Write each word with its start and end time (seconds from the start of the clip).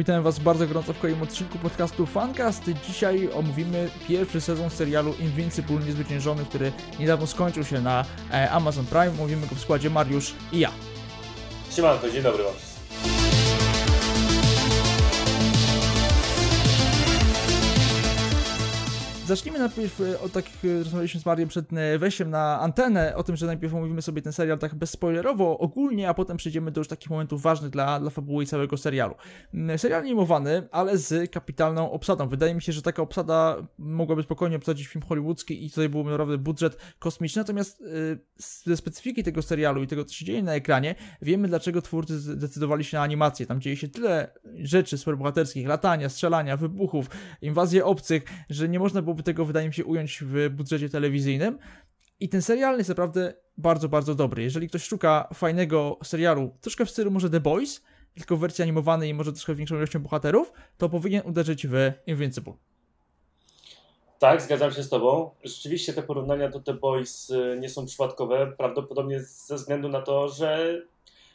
Witam 0.00 0.22
Was 0.22 0.38
bardzo 0.38 0.66
gorąco 0.66 0.92
w 0.92 0.98
kolejnym 0.98 1.22
odcinku 1.22 1.58
podcastu 1.58 2.06
Fancast. 2.06 2.62
Dzisiaj 2.86 3.28
omówimy 3.34 3.90
pierwszy 4.08 4.40
sezon 4.40 4.70
serialu 4.70 5.14
Invincible 5.20 5.76
Niezwyciężony, 5.76 6.44
który 6.44 6.72
niedawno 6.98 7.26
skończył 7.26 7.64
się 7.64 7.80
na 7.80 8.04
e, 8.32 8.50
Amazon 8.50 8.86
Prime. 8.86 9.10
Mówimy 9.10 9.46
go 9.46 9.54
w 9.54 9.60
składzie 9.60 9.90
Mariusz 9.90 10.34
i 10.52 10.58
ja. 10.58 10.70
Siemanko, 11.70 12.10
dzień 12.10 12.22
dobry 12.22 12.44
Wam. 12.44 12.69
Zacznijmy 19.30 19.58
najpierw 19.58 20.00
e, 20.00 20.20
od 20.20 20.32
tak, 20.32 20.44
e, 20.64 20.78
rozmawialiśmy 20.78 21.20
z 21.20 21.26
Marią 21.26 21.48
przed 21.48 21.72
e, 21.72 21.98
wejściem 21.98 22.30
na 22.30 22.60
antenę, 22.60 23.16
o 23.16 23.22
tym, 23.22 23.36
że 23.36 23.46
najpierw 23.46 23.74
omówimy 23.74 24.02
sobie 24.02 24.22
ten 24.22 24.32
serial 24.32 24.58
tak 24.58 24.74
bezspoilerowo, 24.74 25.58
ogólnie, 25.58 26.08
a 26.08 26.14
potem 26.14 26.36
przejdziemy 26.36 26.70
do 26.70 26.80
już 26.80 26.88
takich 26.88 27.10
momentów 27.10 27.42
ważnych 27.42 27.70
dla, 27.70 28.00
dla 28.00 28.10
fabuły 28.10 28.44
i 28.44 28.46
całego 28.46 28.76
serialu. 28.76 29.14
Mm, 29.54 29.78
serial 29.78 30.00
animowany, 30.00 30.68
ale 30.72 30.98
z 30.98 31.30
kapitalną 31.30 31.90
obsadą. 31.90 32.28
Wydaje 32.28 32.54
mi 32.54 32.62
się, 32.62 32.72
że 32.72 32.82
taka 32.82 33.02
obsada 33.02 33.56
mogłaby 33.78 34.22
spokojnie 34.22 34.56
obsadzić 34.56 34.86
film 34.86 35.04
hollywoodzki 35.08 35.66
i 35.66 35.70
tutaj 35.70 35.88
byłby 35.88 36.10
naprawdę 36.10 36.38
budżet 36.38 36.76
kosmiczny, 36.98 37.40
natomiast 37.40 37.82
ze 38.36 38.76
specyfiki 38.76 39.22
tego 39.22 39.42
serialu 39.42 39.82
i 39.82 39.86
tego, 39.86 40.04
co 40.04 40.14
się 40.14 40.24
dzieje 40.24 40.42
na 40.42 40.54
ekranie, 40.54 40.94
wiemy, 41.22 41.48
dlaczego 41.48 41.82
twórcy 41.82 42.18
zdecydowali 42.18 42.84
się 42.84 42.96
na 42.96 43.02
animację. 43.02 43.46
Tam 43.46 43.60
dzieje 43.60 43.76
się 43.76 43.88
tyle 43.88 44.32
rzeczy 44.58 44.98
superbohaterskich, 44.98 45.66
latania, 45.66 46.08
strzelania, 46.08 46.56
wybuchów, 46.56 47.06
inwazje 47.42 47.84
obcych, 47.84 48.22
że 48.50 48.68
nie 48.68 48.78
można 48.78 49.02
było 49.02 49.19
tego, 49.22 49.44
wydaje 49.44 49.68
mi 49.68 49.74
się, 49.74 49.84
ująć 49.84 50.18
w 50.26 50.50
budżecie 50.50 50.88
telewizyjnym. 50.88 51.58
I 52.20 52.28
ten 52.28 52.42
serial 52.42 52.78
jest 52.78 52.88
naprawdę 52.88 53.34
bardzo, 53.56 53.88
bardzo 53.88 54.14
dobry. 54.14 54.42
Jeżeli 54.42 54.68
ktoś 54.68 54.84
szuka 54.84 55.28
fajnego 55.34 55.98
serialu, 56.04 56.50
troszkę 56.60 56.86
w 56.86 56.90
stylu 56.90 57.10
może 57.10 57.30
The 57.30 57.40
Boys, 57.40 57.82
tylko 58.14 58.36
w 58.36 58.40
wersji 58.40 58.62
animowanej 58.62 59.10
i 59.10 59.14
może 59.14 59.32
troszkę 59.32 59.54
większą 59.54 59.76
ilością 59.76 59.98
bohaterów, 59.98 60.52
to 60.78 60.88
powinien 60.88 61.22
uderzyć 61.26 61.66
w 61.66 61.92
Invincible. 62.06 62.52
Tak, 64.18 64.42
zgadzam 64.42 64.72
się 64.72 64.82
z 64.82 64.88
Tobą. 64.88 65.30
Rzeczywiście 65.44 65.92
te 65.92 66.02
porównania 66.02 66.48
do 66.48 66.60
The 66.60 66.74
Boys 66.74 67.30
y, 67.30 67.58
nie 67.60 67.68
są 67.68 67.86
przypadkowe, 67.86 68.52
prawdopodobnie 68.58 69.20
ze 69.22 69.56
względu 69.56 69.88
na 69.88 70.02
to, 70.02 70.28
że 70.28 70.80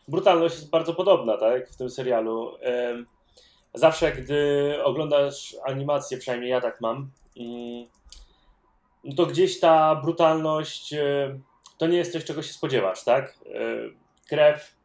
brutalność 0.07 0.55
jest 0.55 0.69
bardzo 0.69 0.93
podobna 0.93 1.37
tak, 1.37 1.69
w 1.69 1.75
tym 1.75 1.89
serialu. 1.89 2.51
Zawsze, 3.75 4.11
gdy 4.11 4.73
oglądasz 4.83 5.55
animację, 5.65 6.17
przynajmniej 6.17 6.51
ja 6.51 6.61
tak 6.61 6.81
mam, 6.81 7.11
no 9.05 9.15
to 9.15 9.25
gdzieś 9.25 9.59
ta 9.59 9.95
brutalność 9.95 10.93
e, 10.93 11.39
to 11.77 11.87
nie 11.87 11.97
jest 11.97 12.13
coś, 12.13 12.23
czego 12.23 12.41
się 12.41 12.53
spodziewasz, 12.53 13.03
tak? 13.03 13.39
E, 13.53 13.59
krew, 14.29 14.75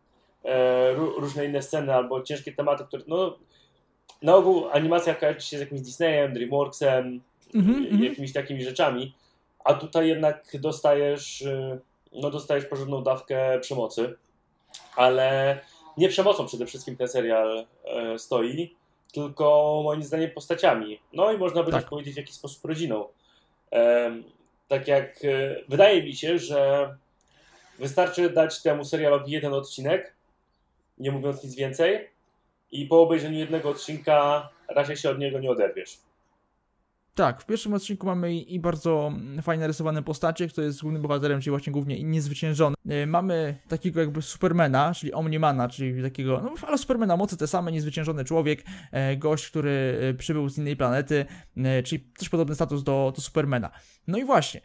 e, 0.44 0.94
różne 0.94 1.44
inne 1.44 1.62
sceny 1.62 1.94
albo 1.94 2.22
ciężkie 2.22 2.52
tematy, 2.52 2.84
które, 2.84 3.02
no, 3.06 3.38
na 4.22 4.36
ogół 4.36 4.68
animacja 4.68 5.14
kojarzy 5.14 5.40
się 5.40 5.56
z 5.56 5.60
jakimś 5.60 5.80
Disneyem, 5.80 6.32
DreamWorksem, 6.32 7.20
mm 7.54 7.66
-hmm. 7.66 8.02
jakimiś 8.02 8.32
takimi 8.32 8.64
rzeczami, 8.64 9.14
a 9.64 9.74
tutaj 9.74 10.08
jednak 10.08 10.44
dostajesz, 10.54 11.44
no 12.12 12.30
dostajesz 12.30 12.64
porządną 12.64 13.02
dawkę 13.02 13.58
przemocy, 13.60 14.16
ale 14.96 15.58
nie 15.96 16.08
przemocą 16.08 16.46
przede 16.46 16.66
wszystkim 16.66 16.96
ten 16.96 17.08
serial 17.08 17.66
stoi, 18.16 18.76
tylko 19.12 19.80
moim 19.84 20.02
zdaniem 20.02 20.30
postaciami. 20.30 21.00
No 21.12 21.32
i 21.32 21.38
można 21.38 21.62
by 21.62 21.70
tak. 21.70 21.80
też 21.80 21.90
powiedzieć 21.90 22.14
w 22.14 22.16
jakiś 22.16 22.34
sposób 22.34 22.64
rodziną. 22.64 23.08
tak 24.68 24.88
jak 24.88 25.24
e, 25.24 25.56
wydaje 25.68 26.02
mi 26.02 26.16
się, 26.16 26.38
że 26.38 26.90
wystarczy 27.78 28.30
dać 28.30 28.62
temu 28.62 28.84
serialowi 28.84 29.32
jeden 29.32 29.54
odcinek, 29.54 30.14
nie 30.98 31.10
mówiąc 31.10 31.44
nic 31.44 31.54
więcej, 31.54 32.08
i 32.72 32.86
po 32.86 33.02
obejrzeniu 33.02 33.38
jednego 33.38 33.68
odcinka 33.68 34.48
raczej 34.68 34.96
się 34.96 35.10
od 35.10 35.18
niego 35.18 35.38
nie 35.38 35.50
oderwiesz. 35.50 35.98
Tak, 37.20 37.42
w 37.42 37.46
pierwszym 37.46 37.74
odcinku 37.74 38.06
mamy 38.06 38.34
i 38.34 38.60
bardzo 38.60 39.12
fajnie 39.42 39.66
rysowane 39.66 40.02
postacie, 40.02 40.48
kto 40.48 40.62
jest 40.62 40.80
głównym 40.80 41.02
bohaterem, 41.02 41.40
czyli 41.40 41.50
właśnie 41.50 41.72
głównie 41.72 42.04
niezwyciężony. 42.04 42.76
E, 42.88 43.06
mamy 43.06 43.58
takiego 43.68 44.00
jakby 44.00 44.22
Supermana, 44.22 44.94
czyli 44.94 45.12
Omnimana, 45.12 45.68
czyli 45.68 46.02
takiego, 46.02 46.40
no 46.44 46.54
ale 46.66 46.78
Supermana, 46.78 47.16
mocy 47.16 47.36
te 47.36 47.46
same, 47.46 47.72
niezwyciężony 47.72 48.24
człowiek, 48.24 48.64
e, 48.92 49.16
gość, 49.16 49.48
który 49.48 50.00
e, 50.10 50.14
przybył 50.14 50.48
z 50.48 50.58
innej 50.58 50.76
planety, 50.76 51.26
czyli 51.84 52.00
też 52.18 52.28
podobny 52.28 52.54
status 52.54 52.82
do, 52.82 53.12
do 53.16 53.22
Supermana. 53.22 53.70
No 54.06 54.18
i 54.18 54.24
właśnie, 54.24 54.60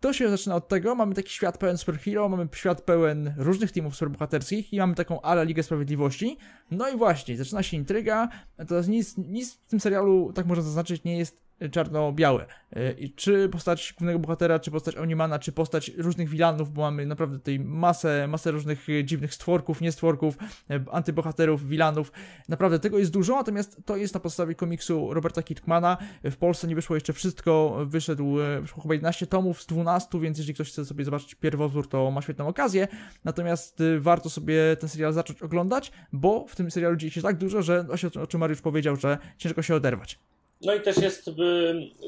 to 0.00 0.12
się 0.12 0.30
zaczyna 0.30 0.54
od 0.54 0.68
tego, 0.68 0.94
mamy 0.94 1.14
taki 1.14 1.30
świat 1.30 1.58
pełen 1.58 1.78
superhero, 1.78 2.28
mamy 2.28 2.48
świat 2.54 2.82
pełen 2.82 3.34
różnych 3.36 3.72
teamów 3.72 3.96
superbohaterskich 3.96 4.72
i 4.72 4.78
mamy 4.78 4.94
taką 4.94 5.20
ala 5.20 5.42
Ligę 5.42 5.62
Sprawiedliwości. 5.62 6.38
No 6.70 6.88
i 6.88 6.96
właśnie, 6.96 7.36
zaczyna 7.36 7.62
się 7.62 7.76
intryga, 7.76 8.28
to 8.68 8.80
nic, 8.88 9.16
nic 9.16 9.54
w 9.54 9.66
tym 9.66 9.80
serialu, 9.80 10.32
tak 10.32 10.46
można 10.46 10.64
zaznaczyć, 10.64 11.04
nie 11.04 11.18
jest 11.18 11.42
czarno-białe. 11.70 12.46
E, 12.76 13.08
czy 13.16 13.48
postać 13.48 13.94
głównego 13.98 14.18
bohatera, 14.18 14.58
czy 14.58 14.70
postać 14.70 14.96
Onimana, 14.96 15.38
czy 15.38 15.52
postać 15.52 15.88
różnych 15.88 16.28
wilanów, 16.28 16.72
bo 16.72 16.82
mamy 16.82 17.06
naprawdę 17.06 17.38
tutaj 17.38 17.60
masę, 17.60 18.26
masę 18.28 18.50
różnych 18.50 18.86
dziwnych 19.04 19.34
stworków, 19.34 19.80
niestworków, 19.80 20.36
e, 20.70 20.84
antybohaterów, 20.92 21.68
wilanów. 21.68 22.12
Naprawdę 22.48 22.78
tego 22.78 22.98
jest 22.98 23.10
dużo, 23.10 23.36
natomiast 23.36 23.80
to 23.84 23.96
jest 23.96 24.14
na 24.14 24.20
podstawie 24.20 24.54
komiksu 24.54 25.14
Roberta 25.14 25.42
Kirkmana. 25.42 25.96
W 26.24 26.36
Polsce 26.36 26.68
nie 26.68 26.74
wyszło 26.74 26.96
jeszcze 26.96 27.12
wszystko, 27.12 27.76
wyszedł, 27.86 28.40
e, 28.40 28.60
wyszło 28.60 28.82
chyba 28.82 28.94
11 28.94 29.26
tomów 29.26 29.62
z 29.62 29.66
12, 29.66 30.20
więc 30.20 30.38
jeżeli 30.38 30.54
ktoś 30.54 30.70
chce 30.70 30.84
sobie 30.84 31.04
zobaczyć 31.04 31.34
pierwowzór, 31.34 31.88
to 31.88 32.10
ma 32.10 32.22
świetną 32.22 32.48
okazję. 32.48 32.88
Natomiast 33.24 33.82
warto 33.98 34.30
sobie 34.30 34.76
ten 34.80 34.88
serial 34.88 35.12
zacząć 35.12 35.42
oglądać, 35.42 35.92
bo 36.12 36.46
w 36.48 36.56
tym 36.56 36.70
serialu 36.70 36.96
dzieje 36.96 37.10
się 37.10 37.22
tak 37.22 37.36
dużo, 37.36 37.62
że 37.62 37.86
o 38.22 38.26
czym 38.26 38.40
Mariusz 38.40 38.60
powiedział, 38.60 38.96
że 38.96 39.18
ciężko 39.38 39.62
się 39.62 39.74
oderwać. 39.74 40.18
No 40.64 40.74
i 40.74 40.80
też 40.80 40.96
jest 40.96 41.30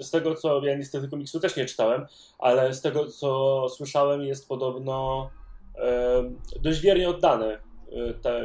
z 0.00 0.10
tego, 0.10 0.34
co 0.34 0.65
ja 0.65 0.76
niestety 0.76 1.09
komiksu 1.09 1.41
też 1.41 1.56
nie 1.56 1.65
czytałem, 1.65 2.06
ale 2.38 2.75
z 2.75 2.81
tego, 2.81 3.06
co 3.06 3.69
słyszałem, 3.69 4.22
jest 4.22 4.48
podobno 4.48 5.31
e, 5.78 6.22
dość 6.62 6.81
wiernie 6.81 7.09
oddany. 7.09 7.59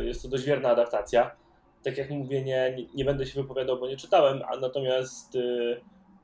Jest 0.02 0.22
to 0.22 0.28
dość 0.28 0.44
wierna 0.44 0.70
adaptacja. 0.70 1.32
Tak 1.84 1.98
jak 1.98 2.10
mówię, 2.10 2.44
nie, 2.44 2.88
nie, 2.96 3.06
będę 3.06 3.26
się 3.26 3.42
wypowiadał, 3.42 3.80
bo 3.80 3.88
nie 3.88 3.98
czytałem, 3.98 4.42
a 4.52 4.58
natomiast 4.58 5.36
e, 5.36 5.40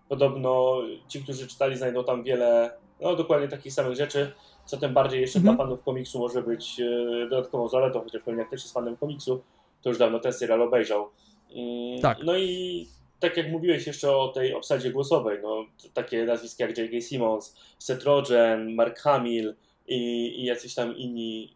podobno 0.09 0.81
ci, 1.07 1.23
którzy 1.23 1.47
czytali, 1.47 1.77
znajdą 1.77 2.03
tam 2.03 2.23
wiele, 2.23 2.71
no 3.01 3.15
dokładnie 3.15 3.47
takich 3.47 3.73
samych 3.73 3.95
rzeczy, 3.95 4.31
co 4.65 4.77
tym 4.77 4.93
bardziej 4.93 5.21
jeszcze 5.21 5.39
mhm. 5.39 5.55
dla 5.55 5.65
fanów 5.65 5.83
komiksu 5.83 6.19
może 6.19 6.41
być 6.41 6.81
dodatkową 7.29 7.67
zaletą, 7.67 8.01
chociaż 8.01 8.23
pewnie 8.23 8.39
jak 8.39 8.47
ktoś 8.47 8.61
jest 8.61 8.73
fanem 8.73 8.97
komiksu, 8.97 9.41
to 9.81 9.89
już 9.89 9.97
dawno 9.97 10.19
ten 10.19 10.33
serial 10.33 10.61
obejrzał. 10.61 11.09
Mm, 11.55 12.01
tak. 12.01 12.17
No 12.23 12.37
i 12.37 12.87
tak 13.29 13.37
jak 13.37 13.51
mówiłeś 13.51 13.87
jeszcze 13.87 14.17
o 14.17 14.27
tej 14.27 14.53
obsadzie 14.53 14.91
głosowej, 14.91 15.39
no, 15.43 15.65
takie 15.93 16.25
nazwiska 16.25 16.65
jak 16.67 16.77
J.K. 16.77 17.01
Simmons, 17.01 17.55
Seth 17.79 18.03
Rogen, 18.03 18.75
Mark 18.75 18.99
Hamill 18.99 19.55
i, 19.87 19.99
i 20.41 20.45
jacyś 20.45 20.75
tam 20.75 20.97
inni, 20.97 21.55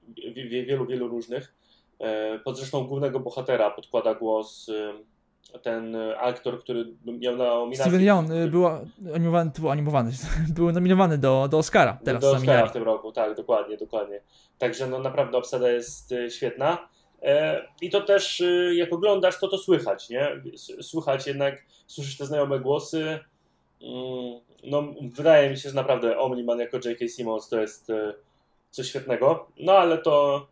wielu, 0.66 0.86
wielu 0.86 1.08
różnych. 1.08 1.56
E, 2.00 2.40
pod 2.40 2.58
zresztą 2.58 2.88
głównego 2.88 3.20
bohatera 3.20 3.72
podkłada 3.72 4.16
głos 4.16 4.70
e, 4.70 5.60
ten 5.60 5.98
aktor, 6.18 6.60
który 6.60 6.86
miał 7.06 7.36
nominację. 7.36 7.86
Steven 7.86 8.02
Yeun 8.02 8.32
y, 8.32 8.48
był 8.48 8.68
animowany, 9.16 9.52
był, 9.60 9.70
animowany, 9.70 10.12
był 10.56 10.72
nominowany 10.72 11.18
do, 11.18 11.48
do 11.48 11.58
Oscara 11.58 12.00
teraz. 12.04 12.22
Do 12.22 12.32
Oscara 12.32 12.68
w 12.68 12.74
tym 12.74 12.84
roku, 12.84 13.12
tak, 13.12 13.36
dokładnie, 13.36 13.78
dokładnie. 13.78 14.22
Także 14.58 14.88
no 14.88 15.00
naprawdę 15.00 15.38
obsada 15.38 15.70
jest 15.72 16.14
świetna. 16.30 16.90
E, 17.22 17.62
I 17.82 17.90
to 17.90 18.02
też, 18.02 18.40
y, 18.42 18.74
jak 18.76 18.94
oglądasz, 18.94 19.40
to 19.40 19.48
to 19.48 19.58
słychać, 19.58 20.10
nie? 20.10 20.42
Słychać 20.82 21.28
jednak, 21.28 21.64
słyszysz 21.88 22.18
te 22.18 22.26
znajome 22.26 22.60
głosy. 22.60 23.20
Mm, 23.82 24.40
no, 24.64 24.94
wydaje 25.02 25.50
mi 25.50 25.58
się, 25.58 25.70
że 25.70 25.76
naprawdę 25.76 26.18
Omniman 26.18 26.60
jako 26.60 26.78
J.K. 26.86 27.08
Simmons 27.08 27.50
to 27.50 27.62
jest 27.62 27.90
y, 27.90 28.14
coś 28.72 28.90
świetnego. 28.90 29.48
No, 29.58 29.74
ale 29.74 29.98
to 29.98 30.48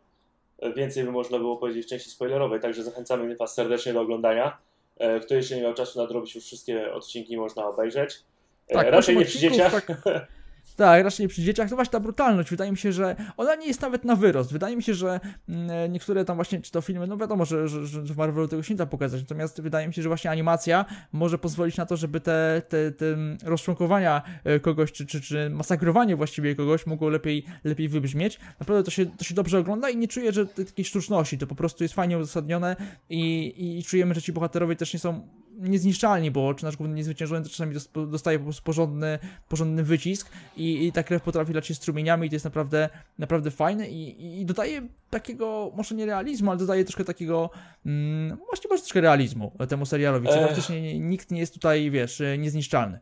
więcej 0.75 1.03
by 1.03 1.11
można 1.11 1.37
było 1.37 1.57
powiedzieć 1.57 1.85
w 1.85 1.89
części 1.89 2.09
spoilerowej, 2.09 2.59
także 2.59 2.83
zachęcamy 2.83 3.35
Was 3.35 3.53
serdecznie 3.53 3.93
do 3.93 4.01
oglądania. 4.01 4.57
E, 4.97 5.19
kto 5.19 5.35
jeszcze 5.35 5.55
nie 5.55 5.61
miał 5.61 5.73
czasu 5.73 5.99
nadrobić, 5.99 6.35
już 6.35 6.43
wszystkie 6.43 6.93
odcinki 6.93 7.37
można 7.37 7.67
obejrzeć. 7.67 8.19
E, 8.67 8.73
tak, 8.73 8.87
Raczej 8.87 9.17
nie 9.17 9.25
przy 9.25 9.39
dzieciach. 9.39 9.85
Tak, 9.85 10.03
Tak, 10.75 11.03
raczej 11.03 11.27
przy 11.27 11.41
dzieciach. 11.41 11.69
To 11.69 11.75
właśnie 11.75 11.91
ta 11.91 11.99
brutalność, 11.99 12.49
wydaje 12.49 12.71
mi 12.71 12.77
się, 12.77 12.91
że 12.91 13.15
ona 13.37 13.55
nie 13.55 13.67
jest 13.67 13.81
nawet 13.81 14.05
na 14.05 14.15
wyrost. 14.15 14.51
Wydaje 14.51 14.75
mi 14.75 14.83
się, 14.83 14.93
że 14.93 15.19
mm, 15.49 15.91
niektóre 15.91 16.25
tam 16.25 16.35
właśnie, 16.35 16.61
czy 16.61 16.71
to 16.71 16.81
filmy, 16.81 17.07
no 17.07 17.17
wiadomo, 17.17 17.45
że, 17.45 17.67
że, 17.67 17.87
że 17.87 18.01
w 18.01 18.17
Marvelu 18.17 18.47
tego 18.47 18.63
się 18.63 18.73
nie 18.73 18.77
da 18.77 18.85
pokazać, 18.85 19.21
natomiast 19.21 19.61
wydaje 19.61 19.87
mi 19.87 19.93
się, 19.93 20.01
że 20.01 20.09
właśnie 20.09 20.31
animacja 20.31 20.85
może 21.11 21.37
pozwolić 21.37 21.77
na 21.77 21.85
to, 21.85 21.97
żeby 21.97 22.19
te, 22.19 22.61
te, 22.69 22.91
te 22.91 23.05
rozczłonkowania 23.43 24.21
e, 24.43 24.59
kogoś, 24.59 24.91
czy, 24.91 25.05
czy, 25.05 25.21
czy 25.21 25.49
masakrowanie 25.49 26.15
właściwie 26.15 26.55
kogoś 26.55 26.85
mogło 26.85 27.09
lepiej, 27.09 27.45
lepiej 27.63 27.89
wybrzmieć. 27.89 28.39
Naprawdę 28.59 28.83
to 28.83 28.91
się, 28.91 29.05
to 29.05 29.23
się 29.23 29.35
dobrze 29.35 29.59
ogląda 29.59 29.89
i 29.89 29.97
nie 29.97 30.07
czuję, 30.07 30.31
że 30.31 30.45
takiej 30.45 30.85
sztuczności, 30.85 31.37
to 31.37 31.47
po 31.47 31.55
prostu 31.55 31.83
jest 31.83 31.93
fajnie 31.93 32.17
uzasadnione 32.17 32.75
i, 33.09 33.53
i 33.79 33.83
czujemy, 33.83 34.15
że 34.15 34.21
ci 34.21 34.33
bohaterowie 34.33 34.75
też 34.75 34.93
nie 34.93 34.99
są 34.99 35.27
niezniszczalni, 35.57 36.31
bo 36.31 36.53
czy 36.53 36.65
nasz 36.65 36.77
główny 36.77 36.95
niezwyciężony 36.95 37.43
to 37.43 37.49
czasami 37.49 37.75
dostaje 38.07 38.37
po 38.39 38.43
prostu 38.43 38.63
porządny, 38.63 39.19
porządny 39.49 39.83
wycisk 39.83 40.31
i, 40.57 40.87
i 40.87 40.91
ta 40.91 41.03
krew 41.03 41.23
potrafi 41.23 41.53
lać 41.53 41.67
się 41.67 41.73
strumieniami 41.73 42.27
i 42.27 42.29
to 42.29 42.35
jest 42.35 42.45
naprawdę, 42.45 42.89
naprawdę 43.19 43.51
fajne 43.51 43.89
i, 43.89 44.41
i 44.41 44.45
dodaje 44.45 44.81
takiego, 45.09 45.71
może 45.75 45.95
nie 45.95 46.05
realizmu, 46.05 46.51
ale 46.51 46.59
dodaje 46.59 46.83
troszkę 46.83 47.03
takiego, 47.03 47.49
mm, 47.85 48.37
właśnie 48.45 48.69
może 48.69 48.81
troszkę 48.81 49.01
realizmu 49.01 49.51
temu 49.69 49.85
serialowi, 49.85 50.27
co 50.27 50.33
faktycznie 50.33 50.99
nikt 50.99 51.31
nie 51.31 51.39
jest 51.39 51.53
tutaj, 51.53 51.91
wiesz, 51.91 52.21
niezniszczalny. 52.37 52.99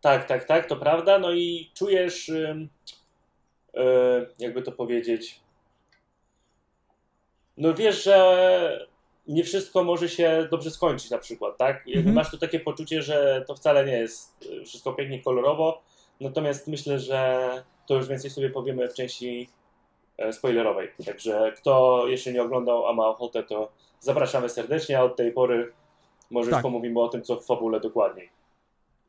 Tak, 0.00 0.24
tak, 0.24 0.44
tak, 0.44 0.66
to 0.66 0.76
prawda, 0.76 1.18
no 1.18 1.32
i 1.32 1.70
czujesz, 1.74 2.28
yy, 2.28 2.68
jakby 4.38 4.62
to 4.62 4.72
powiedzieć, 4.72 5.40
no 7.56 7.74
wiesz, 7.74 8.04
że 8.04 8.88
nie 9.30 9.44
wszystko 9.44 9.84
może 9.84 10.08
się 10.08 10.48
dobrze 10.50 10.70
skończyć 10.70 11.10
na 11.10 11.18
przykład, 11.18 11.56
tak? 11.56 11.84
Mhm. 11.88 12.14
Masz 12.14 12.30
tu 12.30 12.38
takie 12.38 12.60
poczucie, 12.60 13.02
że 13.02 13.44
to 13.46 13.54
wcale 13.54 13.84
nie 13.84 13.98
jest 13.98 14.46
y, 14.62 14.64
wszystko 14.64 14.92
pięknie 14.92 15.22
kolorowo, 15.22 15.82
natomiast 16.20 16.68
myślę, 16.68 16.98
że 16.98 17.48
to 17.86 17.94
już 17.94 18.08
więcej 18.08 18.30
sobie 18.30 18.50
powiemy 18.50 18.88
w 18.88 18.94
części 18.94 19.48
e, 20.18 20.32
spoilerowej. 20.32 20.88
Także 21.06 21.52
kto 21.56 22.04
jeszcze 22.06 22.32
nie 22.32 22.42
oglądał, 22.42 22.86
a 22.86 22.92
ma 22.92 23.08
ochotę, 23.08 23.42
to 23.42 23.72
zapraszamy 24.00 24.48
serdecznie, 24.48 24.98
a 24.98 25.02
od 25.02 25.16
tej 25.16 25.32
pory 25.32 25.72
może 26.30 26.50
tak. 26.50 26.58
już 26.58 26.62
pomówimy 26.62 27.00
o 27.00 27.08
tym, 27.08 27.22
co 27.22 27.36
w 27.36 27.46
fabule 27.46 27.80
dokładniej. 27.80 28.39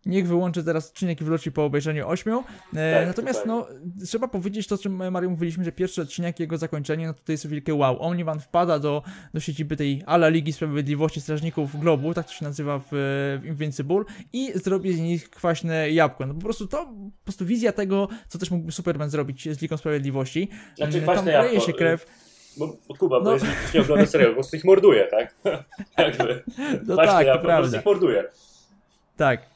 Niech 0.06 0.27
wyłączy 0.27 0.63
teraz 0.63 0.89
odcinek 0.89 1.21
i 1.21 1.24
wróci 1.24 1.51
po 1.51 1.65
obejrzeniu 1.65 2.07
ośmiu. 2.07 2.44
E, 2.75 2.94
tak, 2.98 3.07
natomiast 3.07 3.45
no, 3.45 3.68
trzeba 4.06 4.27
powiedzieć 4.27 4.68
to, 4.68 4.75
o 4.75 4.77
czym 4.77 5.12
Mario 5.12 5.30
mówiliśmy, 5.30 5.63
że 5.63 5.71
pierwszy 5.71 6.01
odcinek, 6.01 6.39
jego 6.39 6.57
zakończenie, 6.57 7.07
no 7.07 7.13
to 7.13 7.31
jest 7.31 7.48
wielkie 7.48 7.74
wow. 7.74 8.01
Omniman 8.01 8.39
wpada 8.39 8.80
do, 8.80 9.03
do 9.33 9.39
siedziby 9.39 9.77
tej 9.77 10.03
ala 10.06 10.30
Ligi 10.30 10.53
Sprawiedliwości 10.53 11.21
Strażników 11.21 11.80
Globu, 11.80 12.13
tak 12.13 12.27
to 12.27 12.33
się 12.33 12.45
nazywa 12.45 12.80
w, 12.80 12.86
w 13.42 13.45
Invincible, 13.45 14.03
i 14.33 14.51
zrobi 14.56 14.94
z 14.94 15.00
nich 15.00 15.30
kwaśne 15.30 15.92
jabłko. 15.92 16.25
No 16.25 16.33
po 16.33 16.42
prostu 16.42 16.68
to, 16.68 16.86
po 16.86 17.24
prostu 17.24 17.45
wizja 17.45 17.71
tego, 17.71 18.07
co 18.27 18.39
też 18.39 18.51
mógłby 18.51 18.71
Superman 18.71 19.09
zrobić 19.09 19.50
z 19.50 19.62
Ligą 19.62 19.77
Sprawiedliwości. 19.77 20.50
Znaczy 20.75 20.98
mm, 20.98 21.03
kwaśne 21.03 21.33
Tam 21.33 21.45
jabłko. 21.45 21.65
się 21.65 21.74
krew. 21.74 22.06
Bo, 22.57 22.77
bo 22.88 22.95
Kuba, 22.95 23.18
no. 23.18 23.24
bo 23.24 23.33
jeżeli 23.33 23.53
ktoś 23.53 23.74
nie 23.74 23.81
ogląda 23.81 24.06
serialu, 24.06 24.33
po 24.33 24.36
prostu 24.36 24.57
ich 24.57 24.63
morduje, 24.63 25.07
tak? 25.12 25.36
Jakby. 25.98 26.44
No 26.88 26.95
tak, 26.95 27.27
jabłko, 27.27 27.48
po 27.48 27.57
prostu 27.57 27.77
ich 27.77 27.86
morduje. 27.86 28.24
Tak. 29.18 29.50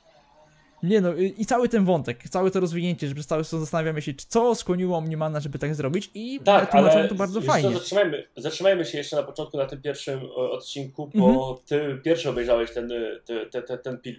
Nie 0.85 1.01
no, 1.01 1.13
i 1.13 1.45
cały 1.45 1.69
ten 1.69 1.85
wątek, 1.85 2.23
całe 2.29 2.51
to 2.51 2.59
rozwinięcie, 2.59 3.07
że 3.07 3.13
przez 3.13 3.27
cały 3.27 3.43
czas 3.43 3.59
zastanawiamy 3.59 4.01
się, 4.01 4.13
co 4.27 4.55
skłoniło 4.55 4.97
Omnimana, 4.97 5.39
żeby 5.39 5.59
tak 5.59 5.75
zrobić 5.75 6.11
i 6.13 6.39
tak, 6.39 6.75
ale 6.75 7.07
to 7.07 7.15
bardzo 7.15 7.41
fajnie. 7.41 7.69
Co, 7.69 7.77
zatrzymajmy, 7.77 8.27
zatrzymajmy 8.37 8.85
się 8.85 8.97
jeszcze 8.97 9.15
na 9.15 9.23
początku 9.23 9.57
na 9.57 9.65
tym 9.65 9.81
pierwszym 9.81 10.19
odcinku, 10.35 11.09
bo 11.15 11.27
mhm. 11.27 11.57
ty 11.67 12.01
pierwszy 12.03 12.29
obejrzałeś 12.29 12.71
ten, 12.71 12.89
ten, 13.25 13.63
ten, 13.63 13.77
ten 13.77 13.97
pil, 13.97 14.15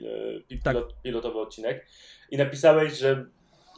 pil, 0.48 0.62
tak. 0.62 0.74
pilot, 0.74 0.94
pilotowy 1.02 1.40
odcinek 1.40 1.86
i 2.30 2.36
napisałeś, 2.36 2.98
że 2.98 3.24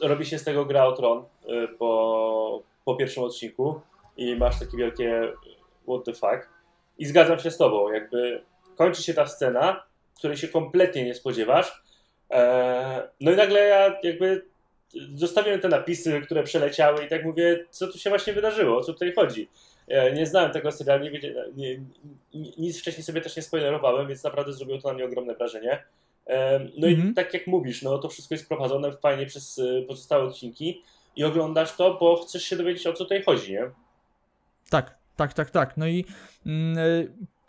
robi 0.01 0.25
się 0.25 0.39
z 0.39 0.43
tego 0.43 0.65
gra 0.65 0.85
o 0.85 0.91
tron 0.91 1.19
y, 1.19 1.67
po, 1.67 2.63
po 2.85 2.95
pierwszym 2.95 3.23
odcinku 3.23 3.81
i 4.17 4.35
masz 4.35 4.59
takie 4.59 4.77
wielkie 4.77 5.33
what 5.83 6.05
the 6.05 6.13
fuck. 6.13 6.49
I 6.97 7.05
zgadzam 7.05 7.39
się 7.39 7.51
z 7.51 7.57
tobą, 7.57 7.91
jakby 7.91 8.41
kończy 8.75 9.03
się 9.03 9.13
ta 9.13 9.27
scena, 9.27 9.83
której 10.17 10.37
się 10.37 10.47
kompletnie 10.47 11.03
nie 11.03 11.15
spodziewasz, 11.15 11.83
no 13.21 13.31
i 13.31 13.35
nagle 13.35 13.59
ja 13.59 13.99
jakby 14.03 14.45
zostawiłem 15.15 15.59
te 15.59 15.67
napisy, 15.67 16.21
które 16.21 16.43
przeleciały 16.43 17.05
i 17.05 17.07
tak 17.07 17.25
mówię, 17.25 17.65
co 17.69 17.87
tu 17.87 17.97
się 17.97 18.09
właśnie 18.09 18.33
wydarzyło, 18.33 18.77
o 18.77 18.83
co 18.83 18.93
tutaj 18.93 19.13
chodzi. 19.13 19.49
E, 19.87 20.13
nie 20.13 20.25
znałem 20.25 20.51
tego 20.51 20.71
serialu, 20.71 21.03
nie, 21.03 21.21
nie, 21.55 21.79
nic 22.57 22.79
wcześniej 22.79 23.03
sobie 23.03 23.21
też 23.21 23.35
nie 23.35 23.41
spoilerowałem, 23.41 24.07
więc 24.07 24.23
naprawdę 24.23 24.53
zrobiło 24.53 24.81
to 24.81 24.87
na 24.87 24.93
mnie 24.93 25.05
ogromne 25.05 25.35
wrażenie. 25.35 25.83
E, 26.27 26.59
no 26.77 26.87
i 26.87 26.93
mhm. 26.93 27.13
tak 27.13 27.33
jak 27.33 27.47
mówisz, 27.47 27.81
no 27.81 27.97
to 27.97 28.09
wszystko 28.09 28.35
jest 28.35 28.47
prowadzone 28.47 28.91
fajnie 28.91 29.25
przez 29.25 29.61
pozostałe 29.87 30.23
odcinki 30.23 30.83
i 31.15 31.23
oglądasz 31.23 31.75
to, 31.75 31.97
bo 31.99 32.15
chcesz 32.15 32.43
się 32.43 32.55
dowiedzieć 32.55 32.87
o 32.87 32.93
co 32.93 33.03
tutaj 33.03 33.23
chodzi, 33.23 33.51
nie? 33.51 33.71
Tak, 34.69 34.97
tak, 35.15 35.33
tak, 35.33 35.49
tak. 35.49 35.77
No 35.77 35.87
i 35.87 36.05
mm, 36.45 36.77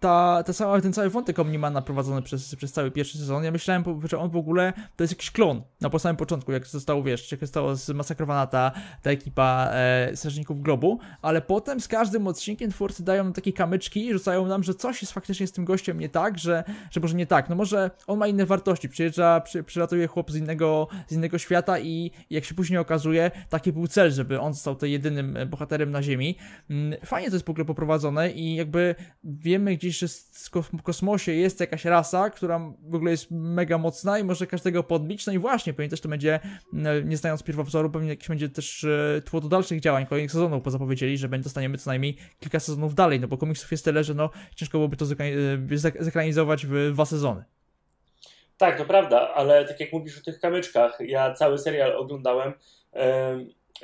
ta, 0.00 0.42
ta 0.46 0.52
cała, 0.52 0.80
ten 0.80 0.92
cały 0.92 1.10
wątek 1.10 1.38
Omnimana 1.38 1.82
prowadzony 1.82 2.22
przez, 2.22 2.56
przez 2.56 2.72
cały 2.72 2.90
pierwszy 2.90 3.18
sezon, 3.18 3.44
ja 3.44 3.50
myślałem, 3.50 3.84
że 4.04 4.18
on 4.18 4.30
w 4.30 4.36
ogóle 4.36 4.72
to 4.96 5.04
jest 5.04 5.12
jakiś 5.12 5.30
klon 5.30 5.62
na 5.80 5.90
po 5.90 5.98
samym 5.98 6.16
początku, 6.16 6.52
jak 6.52 6.66
zostało, 6.66 7.02
wiesz, 7.02 7.32
jak 7.32 7.40
została 7.40 7.74
zmasakrowana 7.74 8.46
ta, 8.46 8.72
ta 9.02 9.10
ekipa 9.10 9.70
e, 9.72 10.16
Strażników 10.16 10.60
Globu, 10.60 10.98
ale 11.22 11.42
potem 11.42 11.80
z 11.80 11.88
każdym 11.88 12.26
odcinkiem 12.26 12.70
twórcy 12.70 13.04
dają 13.04 13.24
nam 13.24 13.32
takie 13.32 13.52
kamyczki 13.52 14.12
rzucają 14.12 14.46
nam, 14.46 14.62
że 14.62 14.74
coś 14.74 15.02
jest 15.02 15.12
faktycznie 15.12 15.46
z 15.46 15.52
tym 15.52 15.64
gościem 15.64 16.00
nie 16.00 16.08
tak, 16.08 16.38
że, 16.38 16.64
że 16.90 17.00
może 17.00 17.16
nie 17.16 17.26
tak, 17.26 17.48
no 17.48 17.56
może 17.56 17.90
on 18.06 18.18
ma 18.18 18.26
inne 18.26 18.46
wartości, 18.46 18.88
przyjeżdża, 18.88 19.40
przy, 19.40 19.62
przylatuje 19.62 20.06
chłop 20.06 20.30
z 20.30 20.36
innego, 20.36 20.88
z 21.08 21.12
innego 21.12 21.38
świata 21.38 21.78
i 21.78 22.10
jak 22.30 22.44
się 22.44 22.54
później 22.54 22.78
okazuje, 22.78 23.30
taki 23.48 23.72
był 23.72 23.86
cel, 23.86 24.10
żeby 24.10 24.40
on 24.40 24.54
został 24.54 24.76
tym 24.76 24.88
jedynym 24.88 25.38
bohaterem 25.46 25.90
na 25.90 26.02
Ziemi. 26.02 26.36
Mm, 26.70 27.00
fajnie 27.04 27.28
to 27.28 27.34
jest 27.36 27.46
w 27.46 27.50
ogóle 27.50 27.64
poprowadzone 27.64 28.30
i 28.30 28.54
jakby 28.54 28.94
wiemy 29.24 29.76
gdzieś 29.76 29.89
że 29.98 30.06
w 30.78 30.82
kosmosie 30.82 31.32
jest 31.32 31.60
jakaś 31.60 31.84
rasa, 31.84 32.30
która 32.30 32.60
w 32.82 32.94
ogóle 32.94 33.10
jest 33.10 33.26
mega 33.30 33.78
mocna 33.78 34.18
i 34.18 34.24
może 34.24 34.46
każdego 34.46 34.82
podbić. 34.82 35.26
No 35.26 35.32
i 35.32 35.38
właśnie, 35.38 35.72
pewnie 35.72 35.90
też 35.90 36.00
to 36.00 36.08
będzie, 36.08 36.40
nie 37.04 37.16
znając 37.16 37.42
pierwowzoru, 37.42 37.90
pewnie 37.90 38.08
jakieś 38.08 38.28
będzie 38.28 38.48
też 38.48 38.84
e, 38.84 39.22
tło 39.24 39.40
do 39.40 39.48
dalszych 39.48 39.80
działań, 39.80 40.06
kolejnych 40.06 40.32
sezonów, 40.32 40.62
bo 40.62 40.70
zapowiedzieli, 40.70 41.18
że 41.18 41.28
dostaniemy 41.28 41.78
co 41.78 41.90
najmniej 41.90 42.16
kilka 42.40 42.60
sezonów 42.60 42.94
dalej, 42.94 43.20
no 43.20 43.28
bo 43.28 43.38
komiksów 43.38 43.70
jest 43.70 43.84
tyle, 43.84 44.04
że 44.04 44.14
no 44.14 44.30
ciężko 44.56 44.78
byłoby 44.78 44.96
to 44.96 45.04
e, 45.04 45.92
zekranizować 46.00 46.66
w 46.66 46.90
dwa 46.92 47.04
sezony. 47.04 47.44
Tak, 48.58 48.78
to 48.78 48.84
prawda, 48.84 49.34
ale 49.34 49.64
tak 49.64 49.80
jak 49.80 49.92
mówisz 49.92 50.18
o 50.18 50.24
tych 50.24 50.40
kamyczkach, 50.40 50.98
ja 51.00 51.34
cały 51.34 51.58
serial 51.58 51.96
oglądałem. 51.96 52.52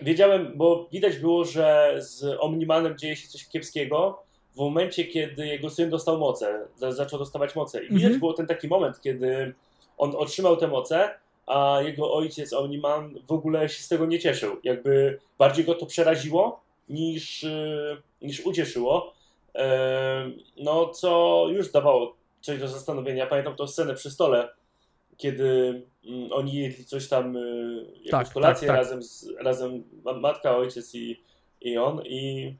Wiedziałem, 0.02 0.52
bo 0.56 0.88
widać 0.92 1.18
było, 1.18 1.44
że 1.44 1.94
z 1.98 2.24
Omnimanem 2.40 2.98
dzieje 2.98 3.16
się 3.16 3.28
coś 3.28 3.48
kiepskiego, 3.48 4.25
w 4.56 4.58
momencie, 4.58 5.04
kiedy 5.04 5.46
jego 5.46 5.70
syn 5.70 5.90
dostał 5.90 6.18
moce, 6.18 6.66
zaczął 6.88 7.18
dostawać 7.18 7.54
moce. 7.54 7.84
I 7.84 7.88
widać 7.88 8.02
mm 8.04 8.16
-hmm. 8.16 8.18
było 8.18 8.32
ten 8.32 8.46
taki 8.46 8.68
moment, 8.68 9.00
kiedy 9.00 9.54
on 9.98 10.16
otrzymał 10.16 10.56
te 10.56 10.68
moce, 10.68 11.10
a 11.46 11.78
jego 11.84 12.14
ojciec 12.14 12.52
Omniman 12.52 13.14
w 13.26 13.32
ogóle 13.32 13.68
się 13.68 13.82
z 13.82 13.88
tego 13.88 14.06
nie 14.06 14.18
cieszył. 14.18 14.56
Jakby 14.64 15.18
bardziej 15.38 15.64
go 15.64 15.74
to 15.74 15.86
przeraziło 15.86 16.60
niż, 16.88 17.42
y, 17.42 18.02
niż 18.22 18.46
ucieszyło. 18.46 19.12
No, 20.56 20.88
co 20.88 21.44
już 21.50 21.72
dawało 21.72 22.16
coś 22.40 22.58
do 22.58 22.68
zastanowienia. 22.68 23.26
Pamiętam 23.26 23.56
tą 23.56 23.66
scenę 23.66 23.94
przy 23.94 24.10
stole, 24.10 24.48
kiedy 25.16 25.82
mm, 26.06 26.32
oni 26.32 26.54
jedli 26.54 26.84
coś 26.84 27.08
tam, 27.08 27.36
y, 27.36 27.86
jakąś 28.04 28.26
tak, 28.26 28.34
kolację 28.34 28.68
tak, 28.68 28.76
tak. 28.76 28.84
razem, 28.84 29.02
z, 29.02 29.28
razem 29.40 29.84
matka, 30.20 30.56
ojciec 30.56 30.94
i, 30.94 31.22
i 31.60 31.78
on. 31.78 32.02
I 32.04 32.54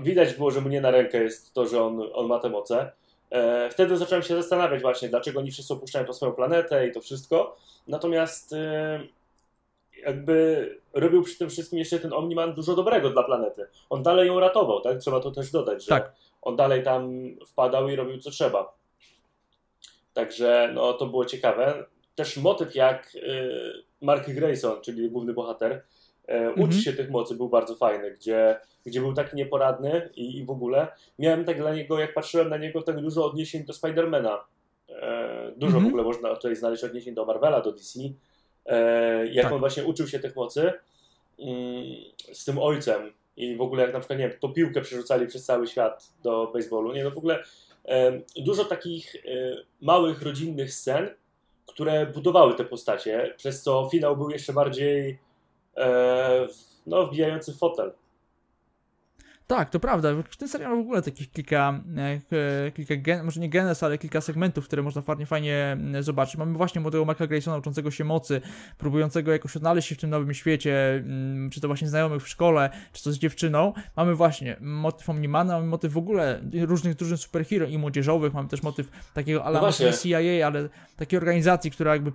widać 0.00 0.34
było, 0.34 0.50
że 0.50 0.60
mnie 0.60 0.80
na 0.80 0.90
rękę 0.90 1.22
jest 1.22 1.54
to, 1.54 1.66
że 1.66 1.82
on, 1.82 2.02
on 2.12 2.26
ma 2.26 2.38
te 2.38 2.48
moce. 2.48 2.92
E, 3.30 3.70
wtedy 3.70 3.96
zacząłem 3.96 4.22
się 4.22 4.34
zastanawiać 4.36 4.82
właśnie, 4.82 5.08
dlaczego 5.08 5.40
oni 5.40 5.50
wszyscy 5.50 5.74
opuszczają 5.74 6.04
to 6.06 6.12
swoją 6.12 6.32
planetę 6.32 6.88
i 6.88 6.92
to 6.92 7.00
wszystko. 7.00 7.56
Natomiast 7.88 8.52
e, 8.52 9.00
jakby 10.02 10.70
robił 10.92 11.22
przy 11.22 11.38
tym 11.38 11.50
wszystkim 11.50 11.78
jeszcze 11.78 11.98
ten 11.98 12.12
Omniman 12.12 12.54
dużo 12.54 12.74
dobrego 12.74 13.10
dla 13.10 13.22
planety. 13.22 13.66
On 13.90 14.02
dalej 14.02 14.26
ją 14.28 14.40
ratował, 14.40 14.80
tak? 14.80 14.98
Trzeba 14.98 15.20
to 15.20 15.30
też 15.30 15.50
dodać, 15.50 15.84
że 15.84 15.88
tak. 15.88 16.12
on 16.42 16.56
dalej 16.56 16.82
tam 16.82 17.12
wpadał 17.46 17.88
i 17.88 17.96
robił 17.96 18.18
co 18.18 18.30
trzeba. 18.30 18.76
Także 20.14 20.70
no, 20.74 20.92
to 20.92 21.06
było 21.06 21.24
ciekawe. 21.24 21.84
Też 22.14 22.36
motyw 22.36 22.74
jak 22.74 23.14
y, 23.14 23.72
Mark 24.02 24.30
Grayson, 24.30 24.80
czyli 24.80 25.10
główny 25.10 25.32
bohater, 25.32 25.82
e, 26.26 26.50
uczy 26.50 26.62
mhm. 26.62 26.82
się 26.82 26.92
tych 26.92 27.10
mocy, 27.10 27.34
był 27.34 27.48
bardzo 27.48 27.76
fajny, 27.76 28.10
gdzie 28.10 28.60
gdzie 28.86 29.00
był 29.00 29.12
taki 29.12 29.36
nieporadny 29.36 30.10
i, 30.16 30.38
i 30.38 30.44
w 30.44 30.50
ogóle. 30.50 30.88
Miałem 31.18 31.44
tak 31.44 31.58
dla 31.58 31.74
niego, 31.74 31.98
jak 31.98 32.14
patrzyłem 32.14 32.48
na 32.48 32.56
niego, 32.56 32.82
tak 32.82 33.00
dużo 33.00 33.24
odniesień 33.24 33.64
do 33.64 33.72
Spidermana. 33.72 34.44
E, 34.88 35.52
dużo 35.56 35.80
w 35.80 35.86
ogóle 35.86 36.02
można 36.02 36.34
tutaj 36.34 36.56
znaleźć 36.56 36.84
odniesień 36.84 37.14
do 37.14 37.24
Marvela, 37.24 37.60
do 37.60 37.72
DC. 37.72 38.00
E, 38.66 39.26
jak 39.26 39.44
tak. 39.44 39.52
on 39.52 39.60
właśnie 39.60 39.84
uczył 39.84 40.08
się 40.08 40.18
tych 40.18 40.36
mocy 40.36 40.72
mm, 41.38 41.84
z 42.32 42.44
tym 42.44 42.58
ojcem 42.58 43.12
i 43.36 43.56
w 43.56 43.60
ogóle 43.60 43.82
jak 43.82 43.92
na 43.92 44.00
przykład, 44.00 44.18
nie 44.18 44.28
wiem, 44.28 44.38
to 44.40 44.48
piłkę 44.48 44.80
przerzucali 44.80 45.26
przez 45.26 45.44
cały 45.44 45.66
świat 45.66 46.12
do 46.22 46.50
baseballu. 46.54 46.92
Nie, 46.92 47.04
no 47.04 47.10
w 47.10 47.18
ogóle 47.18 47.42
e, 47.84 48.20
dużo 48.36 48.64
takich 48.64 49.16
e, 49.16 49.18
małych, 49.80 50.22
rodzinnych 50.22 50.72
scen, 50.72 51.08
które 51.66 52.06
budowały 52.06 52.54
te 52.54 52.64
postacie, 52.64 53.34
przez 53.36 53.62
co 53.62 53.88
finał 53.92 54.16
był 54.16 54.30
jeszcze 54.30 54.52
bardziej 54.52 55.18
no, 56.86 57.06
wbijający 57.06 57.54
fotel. 57.54 57.92
Tak, 59.46 59.70
to 59.70 59.80
prawda. 59.80 60.08
W 60.30 60.36
tym 60.36 60.48
serialu 60.48 60.76
w 60.76 60.80
ogóle 60.80 61.02
takich 61.02 61.30
kilka, 61.30 61.80
e, 62.32 62.70
kilka 62.70 62.96
gen, 62.96 63.24
może 63.24 63.40
nie 63.40 63.48
genes, 63.48 63.82
ale 63.82 63.98
kilka 63.98 64.20
segmentów, 64.20 64.64
które 64.64 64.82
można 64.82 65.02
fajnie, 65.02 65.26
fajnie 65.26 65.76
zobaczyć. 66.00 66.36
Mamy 66.36 66.52
właśnie 66.52 66.80
młodego 66.80 67.04
Marka 67.04 67.26
Graysona 67.26 67.56
uczącego 67.56 67.90
się 67.90 68.04
mocy, 68.04 68.40
próbującego 68.78 69.32
jakoś 69.32 69.56
odnaleźć 69.56 69.88
się 69.88 69.94
w 69.94 69.98
tym 69.98 70.10
nowym 70.10 70.34
świecie, 70.34 71.04
czy 71.52 71.60
to 71.60 71.66
właśnie 71.66 71.88
znajomych 71.88 72.22
w 72.22 72.28
szkole, 72.28 72.70
czy 72.92 73.04
to 73.04 73.12
z 73.12 73.18
dziewczyną. 73.18 73.72
Mamy 73.96 74.14
właśnie 74.14 74.56
motyw 74.60 75.10
Omnimana, 75.10 75.54
mamy 75.54 75.66
motyw 75.66 75.92
w 75.92 75.98
ogóle 75.98 76.40
różnych 76.60 76.94
drużyn 76.94 77.18
superhero 77.18 77.66
i 77.66 77.78
młodzieżowych, 77.78 78.34
mamy 78.34 78.48
też 78.48 78.62
motyw 78.62 78.90
takiego 79.14 79.44
ala 79.44 79.60
no 79.60 79.72
CIA, 79.72 80.46
ale 80.46 80.68
takiej 80.96 81.16
organizacji, 81.16 81.70
która 81.70 81.92
jakby 81.92 82.12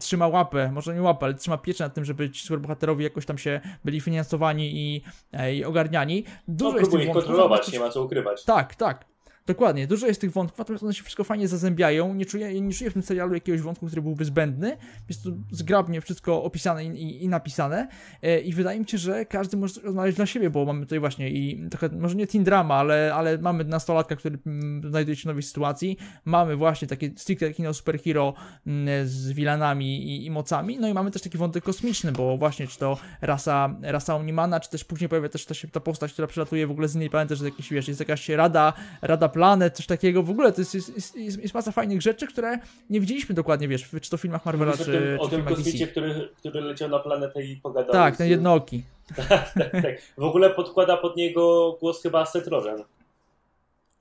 trzyma 0.00 0.28
łapę, 0.28 0.72
może 0.72 0.94
nie 0.94 1.02
łapę, 1.02 1.26
ale 1.26 1.34
trzyma 1.34 1.58
pieczę 1.58 1.84
nad 1.84 1.94
tym, 1.94 2.04
żeby 2.04 2.30
ci 2.30 2.46
superbohaterowie 2.46 3.04
jakoś 3.04 3.26
tam 3.26 3.38
się 3.38 3.60
byli 3.84 4.00
finansowani 4.00 4.76
i, 4.76 5.02
e, 5.32 5.54
i 5.54 5.64
ogarniani 5.64 6.24
Dużo 6.64 6.72
no, 6.72 6.78
jest 6.78 6.90
tych 6.90 7.04
wątków. 7.04 7.24
kontrolować, 7.24 7.72
nie 7.72 7.80
ma 7.80 7.90
co 7.90 8.02
ukrywać. 8.02 8.44
Tak, 8.44 8.74
tak. 8.74 9.09
Dokładnie, 9.46 9.86
dużo 9.86 10.06
jest 10.06 10.20
tych 10.20 10.32
wątków, 10.32 10.58
natomiast 10.58 10.84
one 10.84 10.94
się 10.94 11.02
wszystko 11.02 11.24
fajnie 11.24 11.48
zazębiają. 11.48 12.14
Nie 12.14 12.26
czuję, 12.26 12.60
nie 12.60 12.72
czuję 12.72 12.90
w 12.90 12.92
tym 12.92 13.02
serialu 13.02 13.34
jakiegoś 13.34 13.60
wątku, 13.60 13.86
który 13.86 14.02
byłby 14.02 14.24
zbędny. 14.24 14.76
Jest 15.08 15.24
to 15.24 15.30
zgrabnie 15.50 16.00
wszystko 16.00 16.42
opisane 16.42 16.84
i, 16.84 16.88
i, 16.88 17.24
i 17.24 17.28
napisane. 17.28 17.88
E, 18.22 18.40
I 18.40 18.52
wydaje 18.52 18.80
mi 18.80 18.88
się, 18.88 18.98
że 18.98 19.26
każdy 19.26 19.56
może 19.56 19.92
znaleźć 19.92 20.16
dla 20.16 20.26
siebie, 20.26 20.50
bo 20.50 20.64
mamy 20.64 20.80
tutaj 20.80 21.00
właśnie 21.00 21.30
i 21.30 21.68
trochę, 21.70 21.88
może 21.88 22.14
nie 22.14 22.26
teen 22.26 22.44
drama, 22.44 22.74
ale, 22.74 23.14
ale 23.14 23.38
mamy 23.38 23.64
nastolatka, 23.64 24.16
który 24.16 24.38
mm, 24.46 24.90
znajduje 24.90 25.16
się 25.16 25.22
w 25.22 25.26
nowej 25.26 25.42
sytuacji. 25.42 25.96
Mamy 26.24 26.56
właśnie 26.56 26.88
takie 26.88 27.10
stricte 27.16 27.52
kino 27.52 27.74
superhero 27.74 28.34
mm, 28.66 29.08
z 29.08 29.32
wilanami 29.32 30.02
i, 30.04 30.26
i, 30.26 30.30
mocami. 30.30 30.78
No 30.78 30.88
i 30.88 30.94
mamy 30.94 31.10
też 31.10 31.22
taki 31.22 31.38
wątek 31.38 31.64
kosmiczny, 31.64 32.12
bo 32.12 32.36
właśnie 32.36 32.66
czy 32.66 32.78
to 32.78 32.98
rasa, 33.20 33.74
rasa 33.82 34.16
Omnimana, 34.16 34.60
czy 34.60 34.70
też 34.70 34.84
później 34.84 35.08
pojawia 35.08 35.28
też 35.28 35.46
ta, 35.46 35.54
ta 35.72 35.80
postać, 35.80 36.12
która 36.12 36.28
przylatuje 36.28 36.66
w 36.66 36.70
ogóle 36.70 36.88
z 36.88 36.94
innej 36.94 37.10
planety, 37.10 37.36
że 37.36 37.44
jakiś, 37.44 37.70
wiesz, 37.70 37.88
jest 37.88 38.00
jakaś 38.00 38.28
rada, 38.28 38.72
rada 39.02 39.29
planet, 39.30 39.76
coś 39.76 39.86
takiego. 39.86 40.22
W 40.22 40.30
ogóle 40.30 40.52
to 40.52 40.60
jest, 40.60 40.74
jest, 40.74 40.96
jest, 40.96 41.16
jest, 41.16 41.54
masa 41.54 41.72
fajnych 41.72 42.02
rzeczy, 42.02 42.26
które 42.26 42.58
nie 42.90 43.00
widzieliśmy 43.00 43.34
dokładnie, 43.34 43.68
wiesz, 43.68 43.90
czy 44.00 44.10
to 44.10 44.16
w 44.16 44.20
filmach 44.20 44.46
Marvela, 44.46 44.72
czy, 44.72 44.84
tym, 44.84 44.92
czy 44.92 45.18
o 45.20 45.28
tym 45.28 45.44
kosmicie, 45.44 45.86
który, 45.86 46.28
który 46.36 46.60
leciał 46.60 46.88
na 46.88 46.98
planetę 46.98 47.42
i 47.42 47.56
pogadał. 47.56 47.92
Tak, 47.92 48.14
z... 48.14 48.18
ten 48.18 48.28
jednooki. 48.28 48.84
tak, 49.16 49.52
tak, 49.54 49.72
tak. 49.72 50.02
W 50.18 50.22
ogóle 50.22 50.50
podkłada 50.50 50.96
pod 50.96 51.16
niego 51.16 51.72
głos 51.80 52.02
chyba 52.02 52.26
Seth 52.26 52.48
Rogen. 52.48 52.84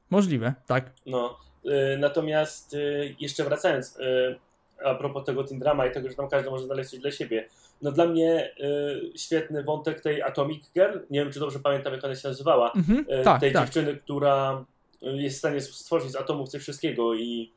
Możliwe, 0.10 0.54
tak. 0.68 0.92
No, 1.06 1.38
y, 1.66 1.98
natomiast 1.98 2.74
y, 2.74 3.16
jeszcze 3.20 3.44
wracając, 3.44 3.98
y, 4.00 4.40
a 4.86 4.96
propos 4.96 5.26
tego 5.26 5.44
Tindrama 5.44 5.86
i 5.86 5.92
tego, 5.92 6.10
że 6.10 6.16
tam 6.16 6.30
każdy 6.30 6.50
może 6.50 6.66
znaleźć 6.66 6.90
coś 6.90 7.00
dla 7.00 7.12
siebie. 7.12 7.46
No 7.82 7.92
dla 7.92 8.06
mnie 8.06 8.52
y, 8.60 9.18
świetny 9.18 9.64
wątek 9.64 10.02
tej 10.02 10.22
Atomic 10.22 10.72
Girl, 10.74 10.98
nie 11.10 11.20
wiem 11.20 11.34
czy 11.34 11.40
dobrze 11.40 11.60
pamiętam 11.60 11.94
jak 11.94 12.04
ona 12.04 12.16
się 12.16 12.28
nazywała, 12.28 12.72
mhm, 12.72 13.06
y, 13.20 13.24
tak, 13.24 13.42
tej 13.42 13.54
tak. 13.54 13.66
dziewczyny, 13.66 13.98
która 13.98 14.66
jest 15.02 15.36
w 15.36 15.40
stanie 15.40 15.62
stworzyć 15.62 16.12
z 16.12 16.16
atomów 16.16 16.50
coś 16.50 16.62
wszystkiego 16.62 17.16
i 17.16 17.54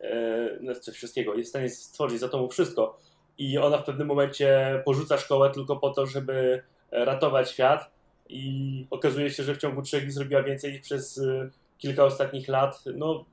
e, 0.00 0.74
coś 0.80 0.94
wszystkiego, 0.94 1.34
jest 1.34 1.48
w 1.48 1.50
stanie 1.50 1.68
stworzyć 1.70 2.20
z 2.20 2.22
atomów 2.22 2.52
wszystko 2.52 2.98
i 3.38 3.58
ona 3.58 3.78
w 3.78 3.84
pewnym 3.84 4.06
momencie 4.06 4.82
porzuca 4.84 5.18
szkołę 5.18 5.50
tylko 5.50 5.76
po 5.76 5.90
to, 5.90 6.06
żeby 6.06 6.62
ratować 6.90 7.50
świat 7.50 7.90
i 8.28 8.86
okazuje 8.90 9.30
się, 9.30 9.42
że 9.42 9.54
w 9.54 9.58
ciągu 9.58 9.82
trzech 9.82 10.02
dni 10.02 10.12
zrobiła 10.12 10.42
więcej 10.42 10.72
niż 10.72 10.80
przez 10.80 11.18
e, 11.18 11.50
kilka 11.78 12.04
ostatnich 12.04 12.48
lat. 12.48 12.84
No 12.96 13.24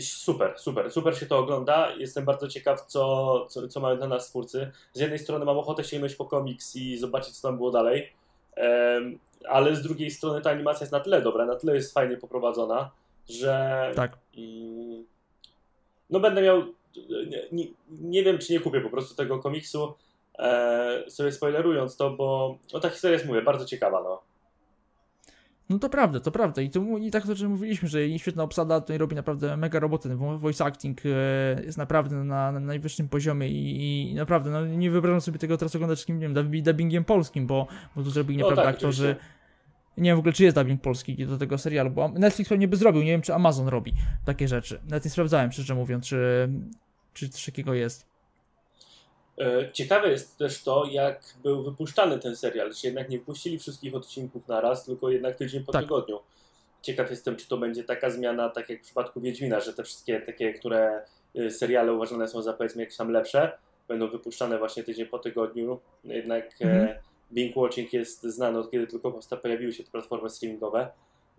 super, 0.00 0.54
super, 0.56 0.92
super 0.92 1.18
się 1.18 1.26
to 1.26 1.38
ogląda. 1.38 1.92
Jestem 1.96 2.24
bardzo 2.24 2.48
ciekaw, 2.48 2.86
co, 2.86 3.46
co, 3.50 3.68
co 3.68 3.80
mają 3.80 3.96
dla 3.96 4.08
nas 4.08 4.28
twórcy. 4.28 4.70
Z 4.92 5.00
jednej 5.00 5.18
strony 5.18 5.44
mam 5.44 5.58
ochotę 5.58 5.84
sięgnąć 5.84 6.14
po 6.14 6.24
komiks 6.24 6.76
i 6.76 6.98
zobaczyć, 6.98 7.36
co 7.36 7.48
tam 7.48 7.56
było 7.56 7.70
dalej 7.70 8.12
ale 9.48 9.76
z 9.76 9.82
drugiej 9.82 10.10
strony 10.10 10.40
ta 10.40 10.50
animacja 10.50 10.84
jest 10.84 10.92
na 10.92 11.00
tyle 11.00 11.22
dobra, 11.22 11.46
na 11.46 11.56
tyle 11.56 11.74
jest 11.74 11.94
fajnie 11.94 12.16
poprowadzona, 12.16 12.90
że 13.28 13.92
tak. 13.96 14.18
Mm, 14.38 15.04
no 16.10 16.20
będę 16.20 16.42
miał 16.42 16.62
nie, 17.52 17.66
nie, 17.90 18.22
wiem, 18.22 18.38
czy 18.38 18.52
nie 18.52 18.60
kupię 18.60 18.80
po 18.80 18.90
prostu 18.90 19.14
tego 19.14 19.38
komiksu, 19.38 19.94
e, 20.38 21.04
sobie 21.08 21.32
spoilerując 21.32 21.96
to, 21.96 22.10
bo 22.10 22.58
no, 22.72 22.80
ta 22.80 22.90
historia 22.90 23.12
jest, 23.12 23.26
mówię, 23.26 23.42
bardzo 23.42 23.64
ciekawa, 23.64 24.02
no. 24.02 24.22
No 25.68 25.78
to 25.78 25.88
prawda, 25.88 26.20
to 26.20 26.30
prawda. 26.30 26.62
I, 26.62 26.70
to, 26.70 26.80
i 27.00 27.10
tak 27.10 27.24
to, 27.26 27.48
mówiliśmy, 27.48 27.88
że 27.88 28.18
świetna 28.18 28.42
obsada 28.42 28.80
tutaj 28.80 28.98
robi 28.98 29.16
naprawdę 29.16 29.56
mega 29.56 29.80
robotę. 29.80 30.16
Voice 30.38 30.64
acting 30.64 31.00
e, 31.06 31.62
jest 31.64 31.78
naprawdę 31.78 32.16
na, 32.16 32.52
na 32.52 32.60
najwyższym 32.60 33.08
poziomie 33.08 33.48
i, 33.48 34.10
i, 34.10 34.14
naprawdę, 34.14 34.50
no 34.50 34.66
nie 34.66 34.90
wyobrażam 34.90 35.20
sobie 35.20 35.38
tego 35.38 35.56
teraz 35.56 35.76
oglądać 35.76 36.00
takim, 36.00 36.18
nie 36.18 36.28
wiem, 36.28 36.62
dubbingiem 36.62 37.04
polskim, 37.04 37.46
bo, 37.46 37.66
bo 37.96 38.02
tu 38.02 38.10
zrobili 38.10 38.38
no, 38.38 38.50
naprawdę 38.50 38.72
tak, 38.72 38.74
aktorzy... 38.74 39.16
Nie 39.96 40.10
wiem 40.10 40.16
w 40.16 40.18
ogóle, 40.18 40.32
czy 40.32 40.44
jest 40.44 40.56
dubbing 40.56 40.82
polski 40.82 41.26
do 41.26 41.38
tego 41.38 41.58
serialu, 41.58 41.90
bo 41.90 42.08
Netflix 42.08 42.48
pewnie 42.48 42.68
by 42.68 42.76
zrobił, 42.76 43.02
nie 43.02 43.10
wiem, 43.10 43.22
czy 43.22 43.34
Amazon 43.34 43.68
robi 43.68 43.94
takie 44.24 44.48
rzeczy. 44.48 44.80
Nawet 44.88 45.04
nie 45.04 45.10
sprawdzałem, 45.10 45.52
szczerze 45.52 45.74
mówiąc, 45.74 46.06
czy, 46.06 46.48
czy 47.12 47.28
coś 47.28 47.44
takiego 47.44 47.74
jest. 47.74 48.06
E, 49.40 49.72
ciekawe 49.72 50.10
jest 50.10 50.38
też 50.38 50.62
to, 50.62 50.84
jak 50.90 51.34
był 51.42 51.62
wypuszczany 51.62 52.18
ten 52.18 52.36
serial, 52.36 52.72
że 52.72 52.88
jednak 52.88 53.08
nie 53.08 53.18
wypuścili 53.18 53.58
wszystkich 53.58 53.94
odcinków 53.94 54.48
na 54.48 54.60
raz, 54.60 54.84
tylko 54.84 55.10
jednak 55.10 55.36
tydzień 55.36 55.64
po 55.64 55.72
tak. 55.72 55.82
tygodniu. 55.82 56.20
Ciekaw 56.82 57.10
jestem, 57.10 57.36
czy 57.36 57.48
to 57.48 57.56
będzie 57.56 57.84
taka 57.84 58.10
zmiana, 58.10 58.48
tak 58.48 58.68
jak 58.68 58.80
w 58.80 58.84
przypadku 58.84 59.20
Wiedźmina, 59.20 59.60
że 59.60 59.72
te 59.72 59.84
wszystkie 59.84 60.20
takie, 60.20 60.52
które 60.52 61.02
y, 61.36 61.50
seriale 61.50 61.92
uważane 61.92 62.28
są 62.28 62.42
za 62.42 62.52
powiedzmy 62.52 62.82
jakieś 62.82 62.96
tam 62.96 63.10
lepsze, 63.10 63.58
będą 63.88 64.08
wypuszczane 64.08 64.58
właśnie 64.58 64.84
tydzień 64.84 65.06
po 65.06 65.18
tygodniu. 65.18 65.80
Jednak 66.04 66.44
e, 66.60 66.64
mhm. 66.64 66.98
Bing 67.32 67.56
Watching 67.56 67.92
jest 67.92 68.22
znany 68.22 68.58
od 68.58 68.70
kiedy 68.70 68.86
tylko 68.86 69.20
pojawiły 69.42 69.72
się 69.72 69.84
te 69.84 69.90
platformy 69.90 70.30
streamingowe. 70.30 70.90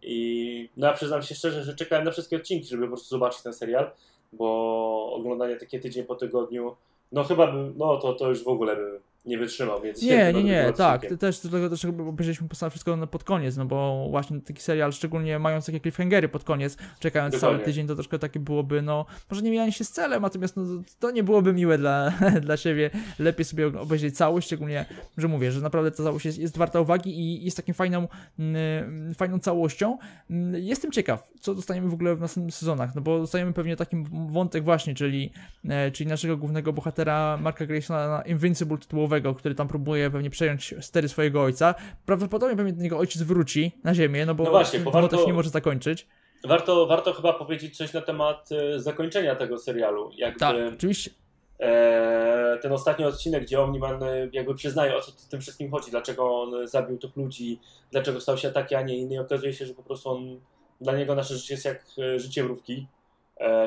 I 0.01 0.69
no 0.77 0.87
ja 0.87 0.93
przyznam 0.93 1.21
się 1.21 1.35
szczerze, 1.35 1.63
że 1.63 1.75
czekałem 1.75 2.05
na 2.05 2.11
wszystkie 2.11 2.35
odcinki, 2.35 2.67
żeby 2.67 2.83
po 2.83 2.87
prostu 2.87 3.09
zobaczyć 3.09 3.41
ten 3.41 3.53
serial, 3.53 3.91
bo 4.33 5.13
oglądanie 5.13 5.55
takie 5.55 5.79
tydzień 5.79 6.05
po 6.05 6.15
tygodniu 6.15 6.75
no 7.11 7.23
chyba 7.23 7.47
bym, 7.47 7.73
no 7.77 7.97
to, 7.97 8.13
to 8.13 8.29
już 8.29 8.43
w 8.43 8.47
ogóle 8.47 8.75
bym 8.75 9.08
nie 9.25 9.37
wytrzymał, 9.37 9.81
więc... 9.81 10.01
Nie, 10.01 10.33
nie, 10.33 10.43
nie, 10.43 10.73
tak, 10.77 11.05
też 11.19 11.39
dlatego 11.39 11.69
też 11.69 11.85
obejrzeliśmy 11.85 12.47
wszystko 12.69 13.07
pod 13.07 13.23
koniec, 13.23 13.57
no 13.57 13.65
bo 13.65 14.07
właśnie 14.09 14.41
taki 14.41 14.61
serial, 14.61 14.93
szczególnie 14.93 15.39
mając 15.39 15.65
takie 15.65 15.79
cliffhangery 15.79 16.29
pod 16.29 16.43
koniec, 16.43 16.77
czekając 16.99 17.35
Dokładnie. 17.35 17.57
cały 17.57 17.65
tydzień, 17.65 17.87
to 17.87 17.95
troszkę 17.95 18.19
takie 18.19 18.39
byłoby, 18.39 18.81
no, 18.81 19.05
może 19.29 19.41
nie 19.41 19.51
mijanie 19.51 19.71
się 19.71 19.83
z 19.83 19.91
celem, 19.91 20.21
natomiast 20.21 20.57
no, 20.57 20.63
to 20.99 21.11
nie 21.11 21.23
byłoby 21.23 21.53
miłe 21.53 21.77
dla, 21.77 22.13
dla 22.45 22.57
siebie, 22.57 22.89
lepiej 23.19 23.45
sobie 23.45 23.67
obejrzeć 23.67 24.17
całość, 24.17 24.47
szczególnie, 24.47 24.85
że 25.17 25.27
mówię, 25.27 25.51
że 25.51 25.61
naprawdę 25.61 25.91
ta 25.91 26.03
całość 26.03 26.25
jest, 26.25 26.37
jest 26.37 26.57
warta 26.57 26.81
uwagi 26.81 27.19
i 27.19 27.45
jest 27.45 27.57
taką 27.57 27.73
fajną, 27.73 28.07
mm, 28.39 29.13
fajną 29.13 29.39
całością. 29.39 29.97
Mm, 30.29 30.55
jestem 30.63 30.91
ciekaw, 30.91 31.31
co 31.39 31.55
dostaniemy 31.55 31.89
w 31.89 31.93
ogóle 31.93 32.15
w 32.15 32.19
następnych 32.19 32.55
sezonach, 32.55 32.95
no 32.95 33.01
bo 33.01 33.19
dostajemy 33.19 33.53
pewnie 33.53 33.75
taki 33.75 34.03
wątek 34.29 34.63
właśnie, 34.63 34.95
czyli, 34.95 35.31
e, 35.69 35.91
czyli 35.91 36.09
naszego 36.09 36.37
głównego 36.37 36.73
bohatera 36.73 37.37
Marka 37.41 37.65
Graysona 37.65 38.07
na 38.07 38.21
Invincible 38.21 38.77
tytułowego, 39.09 39.35
który 39.35 39.55
tam 39.55 39.67
próbuje 39.67 40.11
pewnie 40.11 40.29
przejąć 40.29 40.75
stery 40.81 41.09
swojego 41.09 41.43
ojca. 41.43 41.75
Prawdopodobnie 42.05 42.55
pewnie 42.55 42.73
do 42.73 42.83
niego 42.83 42.97
ojciec 42.97 43.21
wróci 43.21 43.71
na 43.83 43.93
ziemię, 43.93 44.25
no 44.25 44.35
bo, 44.35 44.43
no 44.43 44.49
właśnie, 44.49 44.79
bo 44.79 44.91
warto, 44.91 45.07
to 45.07 45.17
się 45.17 45.27
nie 45.27 45.33
może 45.33 45.49
zakończyć. 45.49 46.07
Warto, 46.43 46.87
warto 46.87 47.13
chyba 47.13 47.33
powiedzieć 47.33 47.77
coś 47.77 47.93
na 47.93 48.01
temat 48.01 48.49
e, 48.51 48.79
zakończenia 48.79 49.35
tego 49.35 49.57
serialu. 49.57 50.11
Jakby, 50.17 50.39
tak, 50.39 50.55
oczywiście. 50.73 51.11
E, 51.59 52.57
ten 52.61 52.71
ostatni 52.71 53.05
odcinek, 53.05 53.43
gdzie 53.43 53.61
Omniman 53.61 54.03
e, 54.03 54.29
jakby 54.33 54.55
przyznaje 54.55 54.95
o 54.95 55.01
co 55.01 55.11
tym 55.29 55.41
wszystkim 55.41 55.71
chodzi, 55.71 55.91
dlaczego 55.91 56.41
on 56.41 56.67
zabił 56.67 56.97
tych 56.97 57.15
ludzi, 57.15 57.59
dlaczego 57.91 58.21
stał 58.21 58.37
się 58.37 58.51
taki, 58.51 58.75
a 58.75 58.81
nie 58.81 58.97
inny. 58.97 59.15
I 59.15 59.19
okazuje 59.19 59.53
się, 59.53 59.65
że 59.65 59.73
po 59.73 59.83
prostu 59.83 60.09
on, 60.09 60.39
dla 60.81 60.97
niego 60.97 61.15
nasze 61.15 61.35
życie 61.35 61.53
jest 61.53 61.65
jak 61.65 61.85
życie 62.17 62.43
mrówki. 62.43 62.87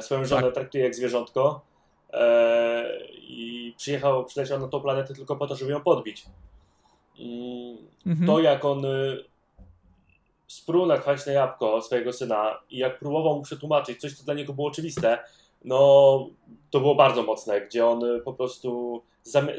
swoją 0.00 0.24
żonę 0.24 0.42
tak. 0.42 0.54
traktuje 0.54 0.84
jak 0.84 0.94
zwierzątko 0.94 1.71
E, 1.71 1.71
i 3.12 3.74
przyjechał, 3.76 4.24
przyleciał 4.24 4.60
na 4.60 4.68
tą 4.68 4.80
planetę 4.80 5.14
tylko 5.14 5.36
po 5.36 5.46
to, 5.46 5.56
żeby 5.56 5.72
ją 5.72 5.80
podbić. 5.80 6.24
Mm, 7.18 7.76
mhm. 8.06 8.26
To 8.26 8.40
jak 8.40 8.64
on 8.64 8.84
y, 8.84 9.24
sprół 10.46 10.86
na 10.86 10.98
kwaśne 10.98 11.32
jabłko 11.32 11.82
swojego 11.82 12.12
syna 12.12 12.58
i 12.70 12.78
jak 12.78 12.98
próbował 12.98 13.36
mu 13.36 13.42
przetłumaczyć 13.42 14.00
coś, 14.00 14.14
co 14.14 14.24
dla 14.24 14.34
niego 14.34 14.52
było 14.52 14.68
oczywiste, 14.68 15.18
no 15.64 16.28
to 16.70 16.80
było 16.80 16.94
bardzo 16.94 17.22
mocne, 17.22 17.60
gdzie 17.60 17.86
on 17.86 18.04
y, 18.04 18.20
po 18.20 18.32
prostu 18.32 19.02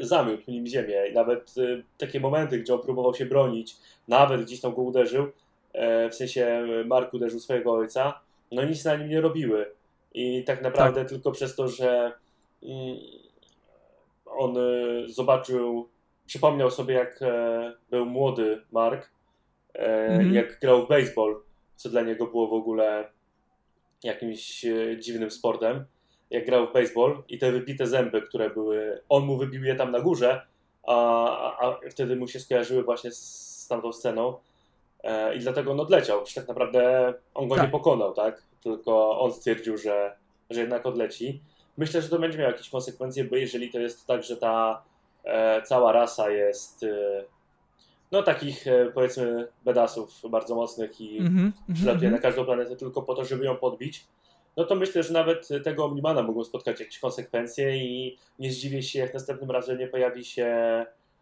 zamiótł 0.00 0.50
nim 0.50 0.66
ziemię 0.66 1.06
i 1.10 1.14
nawet 1.14 1.58
y, 1.58 1.84
takie 1.98 2.20
momenty, 2.20 2.58
gdzie 2.58 2.74
on 2.74 2.80
próbował 2.80 3.14
się 3.14 3.26
bronić, 3.26 3.76
nawet 4.08 4.42
gdzieś 4.42 4.60
tam 4.60 4.74
go 4.74 4.82
uderzył, 4.82 5.26
e, 5.72 6.10
w 6.10 6.14
sensie 6.14 6.66
Mark 6.86 7.14
uderzył 7.14 7.40
swojego 7.40 7.72
ojca, 7.72 8.20
no 8.52 8.64
nic 8.64 8.84
na 8.84 8.96
nim 8.96 9.08
nie 9.08 9.20
robiły. 9.20 9.66
I 10.14 10.44
tak 10.44 10.62
naprawdę 10.62 11.00
tak. 11.00 11.08
tylko 11.08 11.32
przez 11.32 11.56
to, 11.56 11.68
że 11.68 12.12
on 14.26 14.56
e, 14.58 14.60
zobaczył, 15.08 15.88
przypomniał 16.26 16.70
sobie, 16.70 16.94
jak 16.94 17.22
e, 17.22 17.72
był 17.90 18.06
młody 18.06 18.62
Mark, 18.72 19.10
mm-hmm. 19.74 20.32
jak 20.32 20.60
grał 20.60 20.86
w 20.86 20.88
baseball, 20.88 21.40
co 21.76 21.88
dla 21.88 22.02
niego 22.02 22.26
było 22.26 22.48
w 22.48 22.52
ogóle 22.52 23.08
jakimś 24.04 24.64
dziwnym 24.98 25.30
sportem. 25.30 25.84
Jak 26.30 26.46
grał 26.46 26.66
w 26.66 26.72
baseball 26.72 27.22
i 27.28 27.38
te 27.38 27.52
wybite 27.52 27.86
zęby, 27.86 28.22
które 28.22 28.50
były, 28.50 29.00
on 29.08 29.24
mu 29.24 29.36
wybił 29.36 29.64
je 29.64 29.74
tam 29.74 29.92
na 29.92 30.00
górze, 30.00 30.46
a, 30.86 31.26
a, 31.38 31.66
a 31.66 31.78
wtedy 31.90 32.16
mu 32.16 32.28
się 32.28 32.40
skojarzyły 32.40 32.82
właśnie 32.82 33.10
z, 33.10 33.18
z 33.62 33.68
tamtą 33.68 33.92
sceną. 33.92 34.38
i 35.36 35.38
dlatego 35.38 35.72
on 35.72 35.80
odleciał. 35.80 36.22
Przecież 36.22 36.34
tak 36.34 36.48
naprawdę 36.48 37.14
on 37.34 37.48
go 37.48 37.54
tak. 37.54 37.64
nie 37.64 37.70
pokonał, 37.70 38.14
tak? 38.14 38.42
Tylko 38.62 39.20
on 39.20 39.32
stwierdził, 39.32 39.78
że, 39.78 40.16
że 40.50 40.60
jednak 40.60 40.86
odleci. 40.86 41.40
Myślę, 41.76 42.02
że 42.02 42.08
to 42.08 42.18
będzie 42.18 42.38
miało 42.38 42.50
jakieś 42.50 42.70
konsekwencje, 42.70 43.24
bo 43.24 43.36
jeżeli 43.36 43.70
to 43.70 43.78
jest 43.78 44.06
tak, 44.06 44.22
że 44.22 44.36
ta 44.36 44.82
e, 45.24 45.62
cała 45.62 45.92
rasa 45.92 46.30
jest 46.30 46.82
e, 46.82 47.24
no 48.12 48.22
takich 48.22 48.66
e, 48.66 48.90
powiedzmy 48.94 49.48
bedasów 49.64 50.20
bardzo 50.30 50.54
mocnych 50.54 51.00
i 51.00 51.18
mm 51.18 51.32
-hmm, 51.32 51.74
przylatuje 51.74 52.08
mm 52.08 52.20
-hmm. 52.20 52.22
na 52.22 52.28
każdą 52.28 52.44
planetę 52.44 52.76
tylko 52.76 53.02
po 53.02 53.14
to, 53.14 53.24
żeby 53.24 53.44
ją 53.44 53.56
podbić, 53.56 54.06
no 54.56 54.64
to 54.64 54.74
myślę, 54.74 55.02
że 55.02 55.12
nawet 55.12 55.48
tego 55.64 55.84
Omnimana 55.84 56.22
mogą 56.22 56.44
spotkać 56.44 56.80
jakieś 56.80 56.98
konsekwencje 56.98 57.76
i 57.76 58.18
nie 58.38 58.52
zdziwię 58.52 58.82
się, 58.82 58.98
jak 58.98 59.14
następnym 59.14 59.50
razem 59.50 59.78
nie 59.78 59.88
pojawi 59.88 60.24
się 60.24 60.46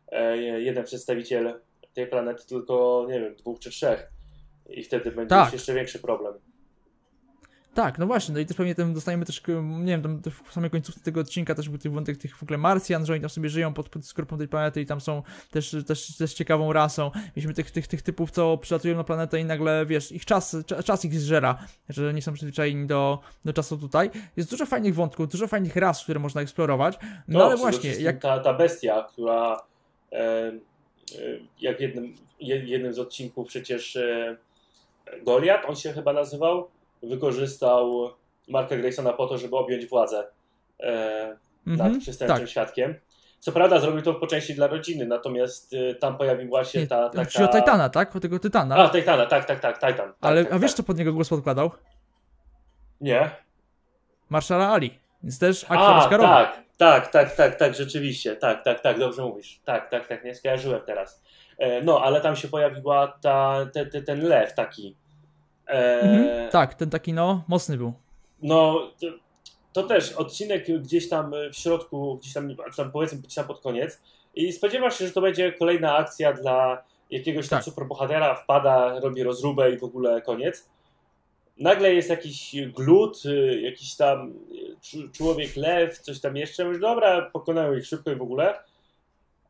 e, 0.09 0.39
jeden 0.39 0.85
przedstawiciel 0.85 1.61
tej 1.95 2.07
planety, 2.07 2.47
tylko 2.47 3.07
nie 3.09 3.21
wiem, 3.21 3.35
dwóch 3.35 3.59
czy 3.59 3.71
trzech. 3.71 4.11
I 4.71 4.85
wtedy 4.85 5.13
będzie 5.13 5.29
tak. 5.29 5.53
jeszcze 5.53 5.75
większy 5.75 5.99
problem. 5.99 6.35
Tak, 7.75 7.99
no 7.99 8.07
właśnie, 8.07 8.35
no 8.35 8.41
i 8.41 8.47
też 8.47 8.57
pewnie 8.57 8.75
tam 8.75 8.95
dostajemy 8.95 9.25
też, 9.25 9.43
nie 9.79 9.87
wiem, 9.87 10.03
tam 10.03 10.23
w 10.45 10.53
samej 10.53 10.71
końcówce 10.71 11.01
tego 11.01 11.21
odcinka 11.21 11.55
też 11.55 11.69
był 11.69 11.79
ten 11.79 11.93
wątek 11.93 12.17
tych 12.17 12.37
w 12.37 12.43
ogóle 12.43 12.59
Marsjan, 12.59 13.07
że 13.07 13.13
oni 13.13 13.21
tam 13.21 13.31
sobie 13.31 13.49
żyją 13.49 13.75
pod, 13.75 13.89
pod 13.89 14.07
skorupą 14.07 14.39
tej 14.39 14.49
planety 14.49 14.81
i 14.81 14.87
tam 14.87 15.01
są 15.01 15.23
też, 15.51 15.77
też, 15.87 16.17
też 16.17 16.35
ciekawą 16.35 16.73
rasą. 16.73 17.11
Mieliśmy 17.37 17.55
tych, 17.55 17.71
tych, 17.71 17.87
tych 17.87 18.03
typów, 18.03 18.31
co 18.31 18.59
przylatują 18.59 18.97
na 18.97 19.05
planetę 19.05 19.41
i 19.41 19.45
nagle, 19.45 19.87
wiesz, 19.87 20.13
ich 20.13 20.25
czas, 20.25 20.57
czas 20.85 21.05
ich 21.05 21.15
zżera, 21.15 21.59
że 21.89 22.15
nie 22.15 22.23
są 22.23 22.33
przyzwyczajeni 22.33 22.87
do, 22.87 23.19
do 23.45 23.53
czasu 23.53 23.79
tutaj. 23.79 24.11
Jest 24.37 24.51
dużo 24.51 24.67
fajnych 24.67 24.95
wątków, 24.95 25.29
dużo 25.29 25.47
fajnych 25.47 25.77
ras, 25.77 26.05
które 26.05 26.21
można 26.21 26.41
eksplorować, 26.41 26.99
no, 27.29 27.39
no 27.39 27.45
ale 27.45 27.57
właśnie, 27.57 27.91
jak... 27.91 28.19
Ta, 28.19 28.41
ta 28.41 28.55
bestia, 28.55 29.09
która 29.13 29.63
e, 30.13 30.53
jak 31.61 31.81
jednym, 31.81 32.15
jednym 32.41 32.93
z 32.93 32.99
odcinków 32.99 33.49
przecież 33.49 33.97
e, 33.97 34.37
Goliat, 35.23 35.65
on 35.69 35.77
się 35.77 35.93
chyba 35.93 36.13
nazywał, 36.13 36.69
wykorzystał 37.03 38.11
Marka 38.49 38.77
Graysona 38.77 39.13
po 39.13 39.27
to, 39.27 39.39
żeby 39.39 39.57
objąć 39.57 39.87
władzę 39.87 40.27
e, 40.81 41.37
nad 41.67 41.81
mm 41.81 41.99
-hmm, 41.99 42.01
przestępczym 42.01 42.39
tak. 42.39 42.49
świadkiem. 42.49 42.95
Co 43.43 43.53
prawda 43.53 43.81
zrobił 43.81 44.03
to 44.03 44.15
po 44.15 44.27
części 44.27 44.55
dla 44.55 44.67
rodziny, 44.67 45.07
natomiast 45.07 45.73
y, 45.73 45.95
tam 45.95 46.17
pojawiła 46.17 46.65
się 46.65 46.87
ta 46.87 47.09
taka... 47.09 47.25
Chodzi 47.25 47.43
o 47.43 47.49
Titana, 47.49 47.89
tak? 47.89 48.17
O 48.17 48.21
tego 48.21 48.39
Titana. 48.39 48.77
A, 48.77 48.89
Titana, 48.89 49.27
tak, 49.27 49.45
tak, 49.45 49.61
tak, 49.61 49.75
Titan. 49.75 49.97
Tak, 49.97 50.17
Ale 50.21 50.45
tak, 50.45 50.53
a 50.53 50.59
wiesz, 50.59 50.71
tak. 50.71 50.77
co 50.77 50.83
pod 50.83 50.99
niego 50.99 51.13
głos 51.13 51.29
podkładał? 51.29 51.71
Nie. 53.01 53.31
Marszala 54.31 54.73
Ali. 54.73 54.99
Więc 55.23 55.39
też 55.39 55.65
aktor 55.65 55.97
Oscarowy. 55.97 56.29
tak, 56.29 56.63
tak, 56.77 57.13
tak, 57.13 57.37
tak, 57.37 57.57
tak, 57.57 57.75
rzeczywiście. 57.75 58.37
Tak, 58.37 58.65
tak, 58.65 58.81
tak, 58.81 58.99
dobrze 58.99 59.23
mówisz. 59.23 59.61
Tak, 59.65 59.91
tak, 59.91 60.07
tak, 60.07 60.25
nie 60.25 60.35
skojarzyłem 60.35 60.81
teraz. 60.87 61.23
E, 61.59 61.83
no, 61.83 62.01
ale 62.05 62.21
tam 62.21 62.37
się 62.37 62.49
pojawiła 62.49 63.19
ta, 63.23 63.67
te, 63.73 63.87
te, 63.87 64.03
ten 64.03 64.23
lew 64.29 64.55
taki. 64.55 64.97
Mhm, 65.67 66.51
tak, 66.51 66.75
ten 66.75 66.91
taki 66.91 67.13
no, 67.13 67.45
mocny 67.49 67.77
był. 67.77 67.93
No, 68.43 68.91
to, 69.73 69.83
też 69.83 70.13
odcinek 70.13 70.83
gdzieś 70.83 71.09
tam 71.09 71.33
w 71.53 71.57
środku, 71.57 72.17
gdzieś 72.17 72.33
tam, 72.33 72.57
tam 72.77 72.93
powiedzmy 72.93 73.19
gdzieś 73.19 73.35
tam 73.35 73.47
pod 73.47 73.61
koniec 73.61 74.01
i 74.35 74.53
spodziewasz 74.53 74.99
się, 74.99 75.07
że 75.07 75.13
to 75.13 75.21
będzie 75.21 75.53
kolejna 75.53 75.97
akcja 75.97 76.33
dla 76.33 76.85
jakiegoś 77.11 77.49
tam 77.49 77.59
tak. 77.59 77.65
superbohatera, 77.65 78.35
wpada, 78.35 79.01
robi 79.01 79.23
rozróbę 79.23 79.73
i 79.73 79.79
w 79.79 79.85
ogóle 79.85 80.23
koniec. 80.23 80.69
Nagle 81.59 81.95
jest 81.95 82.11
jakiś 82.11 82.57
glut, 82.77 83.23
jakiś 83.63 83.97
tam 83.97 84.35
człowiek 85.13 85.57
lew, 85.57 85.99
coś 85.99 86.21
tam 86.21 86.37
jeszcze. 86.37 86.65
Mówisz, 86.65 86.81
dobra, 86.81 87.31
pokonają 87.33 87.75
ich 87.75 87.87
szybko 87.87 88.11
i 88.11 88.17
w 88.17 88.23
ogóle. 88.23 88.59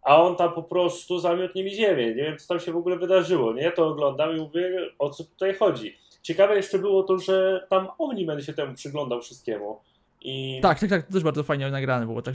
A 0.03 0.23
on 0.23 0.37
tam 0.37 0.53
po 0.53 0.63
prostu 0.63 1.19
zamiotnie 1.19 1.65
nimi 1.65 1.77
ziemię. 1.77 2.07
Nie 2.07 2.23
wiem, 2.23 2.39
co 2.39 2.49
tam 2.49 2.61
się 2.61 2.73
w 2.73 2.77
ogóle 2.77 2.97
wydarzyło. 2.97 3.53
Nie, 3.53 3.73
to 3.73 3.87
oglądam 3.87 4.37
i 4.37 4.41
mówię, 4.41 4.91
o 4.99 5.11
co 5.11 5.25
tutaj 5.25 5.55
chodzi. 5.55 5.97
Ciekawe 6.23 6.57
jeszcze 6.57 6.79
było 6.79 7.03
to, 7.03 7.19
że 7.19 7.67
tam 7.71 7.89
Omni-Man 7.99 8.41
się 8.41 8.53
temu 8.53 8.75
przyglądał 8.75 9.21
wszystkiemu. 9.21 9.81
I... 10.21 10.61
Tak, 10.63 10.81
tak, 10.81 10.91
tak, 10.91 11.07
to 11.07 11.13
też 11.13 11.23
bardzo 11.23 11.43
fajnie 11.43 11.71
nagrane 11.71 12.07
było, 12.07 12.23
tak 12.23 12.35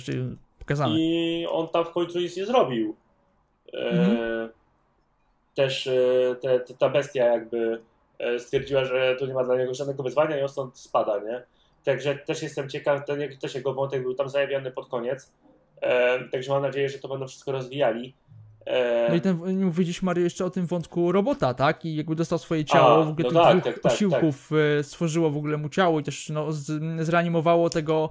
pokazane. 0.60 0.96
I 1.00 1.48
on 1.50 1.68
tam 1.68 1.86
w 1.86 1.92
końcu 1.92 2.20
nic 2.20 2.38
nie 2.38 2.46
zrobił. 2.46 2.96
Mhm. 3.74 4.18
E, 4.18 4.50
też 5.56 5.88
e, 5.88 6.36
te, 6.42 6.60
te, 6.60 6.74
ta 6.74 6.90
bestia 6.90 7.26
jakby 7.26 7.82
e, 8.20 8.40
stwierdziła, 8.40 8.86
że 8.86 9.16
to 9.20 9.26
nie 9.26 9.34
ma 9.34 9.44
dla 9.44 9.58
niego 9.58 9.74
żadnego 9.74 10.04
wyzwania 10.04 10.38
i 10.38 10.42
on 10.42 10.50
stąd 10.50 10.78
spada, 10.78 11.20
nie? 11.20 11.44
Także 11.84 12.16
też 12.16 12.42
jestem 12.42 12.70
ciekaw, 12.70 13.06
ten, 13.06 13.38
też 13.38 13.56
jego 13.56 13.74
wątek 13.74 14.02
był 14.02 14.14
tam 14.14 14.30
zajawiony 14.30 14.72
pod 14.72 14.88
koniec. 14.88 15.34
E, 15.82 16.20
także 16.30 16.52
mam 16.52 16.62
nadzieję, 16.62 16.90
że 16.90 17.00
to 17.00 17.08
będą 17.08 17.28
wszystko 17.28 17.52
rozwijali. 17.52 18.16
No 19.10 19.16
i 19.16 19.22
ten, 19.22 19.64
mówiliśmy 19.66 20.06
Mario 20.06 20.24
jeszcze 20.24 20.46
o 20.46 20.50
tym 20.50 20.66
wątku 20.66 21.12
robota, 21.12 21.54
tak? 21.54 21.86
I 21.86 21.96
jakby 21.96 22.16
dostał 22.16 22.40
swoje 22.40 22.66
ciało, 22.66 23.02
A, 23.02 23.04
w 23.04 23.10
ogóle 23.10 23.30
no 23.32 23.32
tych 23.32 23.44
tak, 23.44 23.52
dwóch 23.52 23.64
tak, 23.64 23.84
tak 23.84 23.92
osiłków 23.92 24.50
tak. 24.50 24.86
stworzyło 24.86 25.30
w 25.30 25.38
ogóle 25.38 25.58
mu 25.58 25.70
ciało 25.70 26.00
i 26.00 26.04
też 26.04 26.30
no, 26.30 26.52
z, 26.52 26.82
zreanimowało 27.06 27.70
tego, 27.70 28.10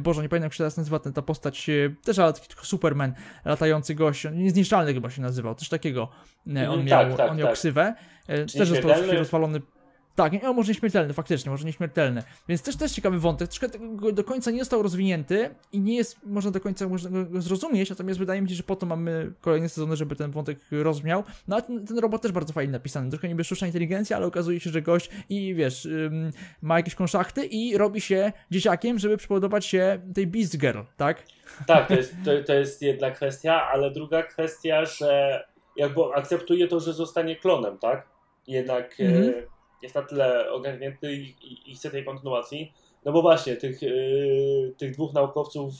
Boże, 0.00 0.22
nie 0.22 0.28
pamiętam 0.28 0.46
jak 0.46 0.52
się 0.52 0.58
teraz 0.58 0.76
nazywa 0.76 0.98
ten, 0.98 1.12
ta 1.12 1.22
postać, 1.22 1.68
e, 1.68 1.72
też 2.04 2.18
ale 2.18 2.32
taki 2.32 2.46
Superman, 2.62 3.14
latający 3.44 3.94
gość, 3.94 4.26
niezniszczalny 4.32 4.94
chyba 4.94 5.10
się 5.10 5.22
nazywał, 5.22 5.54
coś 5.54 5.68
takiego 5.68 6.08
on 6.46 6.84
miał, 6.84 7.06
tak, 7.08 7.16
tak, 7.16 7.30
on 7.30 7.36
miał 7.36 7.46
tak. 7.46 7.54
ksywę. 7.54 7.94
E, 8.28 8.46
też 8.46 8.68
został 8.68 8.90
rozwalony 9.18 9.60
tak, 10.14 10.42
no, 10.42 10.52
może 10.52 10.68
nieśmiertelny, 10.68 11.14
faktycznie, 11.14 11.50
może 11.50 11.64
nieśmiertelny. 11.64 12.22
Więc 12.48 12.62
też 12.62 12.76
też 12.76 12.92
ciekawy 12.92 13.18
wątek, 13.18 13.48
troszkę 13.48 13.68
do 14.12 14.24
końca 14.24 14.50
nie 14.50 14.58
został 14.58 14.82
rozwinięty 14.82 15.54
i 15.72 15.80
nie 15.80 15.96
jest, 15.96 16.26
można 16.26 16.50
do 16.50 16.60
końca 16.60 16.88
można 16.88 17.24
go 17.24 17.42
zrozumieć, 17.42 17.90
natomiast 17.90 18.18
wydaje 18.18 18.42
mi 18.42 18.48
się, 18.48 18.54
że 18.54 18.62
po 18.62 18.76
to 18.76 18.86
mamy 18.86 19.32
kolejne 19.40 19.68
sezony, 19.68 19.96
żeby 19.96 20.16
ten 20.16 20.30
wątek 20.30 20.58
rozmiał. 20.70 21.24
No 21.48 21.56
a 21.56 21.60
ten, 21.60 21.86
ten 21.86 21.98
robot 21.98 22.22
też 22.22 22.32
bardzo 22.32 22.52
fajnie 22.52 22.72
napisany, 22.72 23.10
trochę 23.10 23.28
niby 23.28 23.44
sztuczna 23.44 23.66
inteligencja, 23.66 24.16
ale 24.16 24.26
okazuje 24.26 24.60
się, 24.60 24.70
że 24.70 24.82
gość 24.82 25.10
i 25.28 25.54
wiesz, 25.54 25.84
ym, 25.84 26.30
ma 26.62 26.76
jakieś 26.76 26.94
konszachty 26.94 27.44
i 27.44 27.76
robi 27.76 28.00
się 28.00 28.32
dzieciakiem, 28.50 28.98
żeby 28.98 29.16
przypodobać 29.16 29.66
się 29.66 30.00
tej 30.14 30.26
Beast 30.26 30.58
Girl, 30.58 30.80
tak? 30.96 31.22
Tak, 31.66 31.88
to 31.88 31.94
jest, 31.94 32.14
to, 32.24 32.30
to 32.46 32.54
jest 32.54 32.82
jedna 32.82 33.10
kwestia, 33.10 33.68
ale 33.72 33.90
druga 33.90 34.22
kwestia, 34.22 34.84
że 34.84 35.44
jakby 35.76 36.00
akceptuje 36.14 36.68
to, 36.68 36.80
że 36.80 36.92
zostanie 36.92 37.36
klonem, 37.36 37.78
tak? 37.78 38.08
Jednak... 38.46 39.00
Mm 39.00 39.22
-hmm 39.22 39.59
jest 39.82 39.94
na 39.94 40.02
tyle 40.02 40.52
ogarnięty 40.52 41.12
i, 41.12 41.34
i, 41.42 41.70
i 41.70 41.74
chce 41.74 41.90
tej 41.90 42.04
kontynuacji. 42.04 42.72
No 43.04 43.12
bo 43.12 43.22
właśnie, 43.22 43.56
tych, 43.56 43.82
yy, 43.82 44.74
tych 44.78 44.92
dwóch 44.92 45.12
naukowców, 45.12 45.74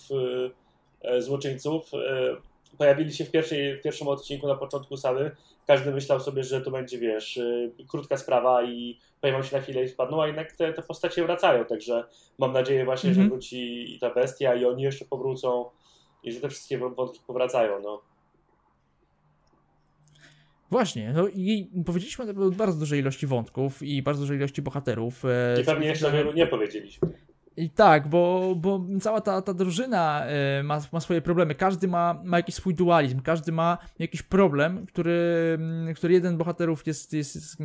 yy, 1.05 1.23
złoczyńców 1.23 1.93
yy, 1.93 2.37
pojawili 2.79 3.13
się 3.13 3.25
w, 3.25 3.31
pierwszej, 3.31 3.77
w 3.77 3.83
pierwszym 3.83 4.09
odcinku 4.09 4.49
na 4.49 4.55
początku 4.55 4.97
samy. 4.97 5.37
Każdy 5.67 5.93
myślał 5.93 6.21
sobie, 6.21 6.45
że 6.45 6.61
to 6.61 6.71
będzie, 6.71 6.99
wiesz, 6.99 7.41
krótka 7.89 8.17
sprawa 8.17 8.63
i 8.63 8.99
pojawią 9.21 9.43
się 9.43 9.57
na 9.57 9.63
chwilę 9.63 9.85
i 9.85 9.89
spadną, 9.89 10.23
a 10.23 10.27
jednak 10.27 10.53
te, 10.53 10.73
te 10.73 10.83
postacie 10.83 11.25
wracają, 11.25 11.65
także 11.65 12.05
mam 12.39 12.53
nadzieję 12.53 12.85
właśnie, 12.85 13.11
mm 13.11 13.15
-hmm. 13.15 13.21
że 13.21 13.23
mhm. 13.23 13.41
wróci 13.41 13.95
i 13.95 13.99
ta 13.99 14.11
bestia 14.15 14.55
i 14.55 14.65
oni 14.65 14.83
jeszcze 14.83 15.05
powrócą 15.05 15.65
i 16.23 16.33
że 16.33 16.41
te 16.41 16.49
wszystkie 16.49 16.79
wątki 16.79 17.21
powracają, 17.27 17.81
no. 17.83 18.03
Właśnie, 20.71 21.13
no 21.13 21.29
i 21.29 21.71
powiedzieliśmy 21.87 22.25
o 22.25 22.51
bardzo 22.51 22.79
dużej 22.79 23.01
ilości 23.01 23.27
wątków 23.27 23.83
i 23.83 24.03
bardzo 24.03 24.21
dużej 24.21 24.37
ilości 24.37 24.63
bohaterów. 24.63 25.25
E, 25.25 25.61
I 25.61 25.65
pewnie 25.65 25.87
jeszcze 25.87 26.13
wielu 26.13 26.33
nie 26.33 26.47
powiedzieliśmy. 26.47 27.09
I 27.57 27.71
tak, 27.71 28.09
bo, 28.09 28.55
bo 28.57 28.87
cała 29.01 29.21
ta, 29.21 29.43
ta 29.43 29.55
drużyna 29.55 30.27
e, 30.27 30.63
ma, 30.63 30.81
ma 30.93 31.01
swoje 31.01 31.21
problemy. 31.21 31.55
Każdy 31.55 31.89
ma, 31.89 32.21
ma 32.25 32.37
jakiś 32.37 32.55
swój 32.55 32.75
dualizm, 32.75 33.21
każdy 33.21 33.53
ma 33.53 33.79
jakiś 33.99 34.23
problem, 34.23 34.87
który, 34.87 35.59
który 35.95 36.15
jeden 36.15 36.37
bohaterów 36.37 36.87
jest, 36.87 37.13
jest, 37.13 37.35
jest 37.35 37.57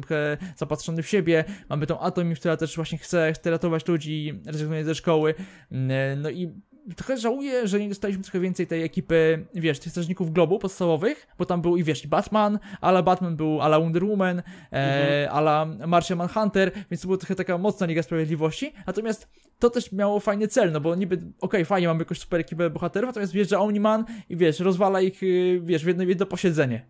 zapatrzony 0.55 1.03
w 1.03 1.07
siebie. 1.07 1.43
Mamy 1.69 1.87
tą 1.87 1.99
Atomi, 1.99 2.35
która 2.35 2.57
też 2.57 2.75
właśnie 2.75 2.97
chce, 2.97 3.33
chce 3.33 3.51
ratować 3.51 3.87
ludzi, 3.87 4.41
rezygnuje 4.45 4.85
ze 4.85 4.95
szkoły. 4.95 5.35
E, 5.71 6.15
no 6.15 6.29
i 6.29 6.53
trochę 6.95 7.17
żałuję, 7.17 7.67
że 7.67 7.79
nie 7.79 7.89
dostaliśmy 7.89 8.23
trochę 8.23 8.39
więcej 8.39 8.67
tej 8.67 8.83
ekipy, 8.83 9.45
wiesz, 9.53 9.79
tych 9.79 9.91
strażników 9.91 10.31
globu 10.33 10.59
podstawowych, 10.59 11.27
bo 11.37 11.45
tam 11.45 11.61
był 11.61 11.77
i 11.77 11.83
wiesz, 11.83 12.05
i 12.05 12.07
Batman, 12.07 12.59
ala 12.81 13.03
Batman 13.03 13.35
był 13.35 13.61
ala 13.61 13.79
Wonder 13.79 14.05
Woman, 14.05 14.39
e, 14.39 14.43
mhm. 14.71 15.37
ala 15.37 15.65
Martian 15.87 16.17
Manhunter, 16.17 16.71
więc 16.91 17.01
to 17.01 17.07
była 17.07 17.17
trochę 17.17 17.35
taka 17.35 17.57
mocna 17.57 17.87
Liga 17.87 18.03
Sprawiedliwości, 18.03 18.73
natomiast 18.87 19.27
to 19.59 19.69
też 19.69 19.91
miało 19.91 20.19
fajny 20.19 20.47
cel, 20.47 20.71
no 20.71 20.81
bo 20.81 20.95
niby, 20.95 21.15
okej, 21.15 21.31
okay, 21.39 21.65
fajnie, 21.65 21.87
mamy 21.87 21.99
jakąś 21.99 22.19
super 22.19 22.39
ekipę 22.39 22.69
bohaterów, 22.69 23.07
natomiast 23.07 23.33
wjeżdża 23.33 23.59
Omni-Man 23.59 24.03
i 24.29 24.37
wiesz, 24.37 24.59
rozwala 24.59 25.01
ich, 25.01 25.23
y, 25.23 25.59
wiesz, 25.63 25.83
w 25.83 25.87
jedno, 25.87 26.03
jedno 26.03 26.25
posiedzenie. 26.25 26.85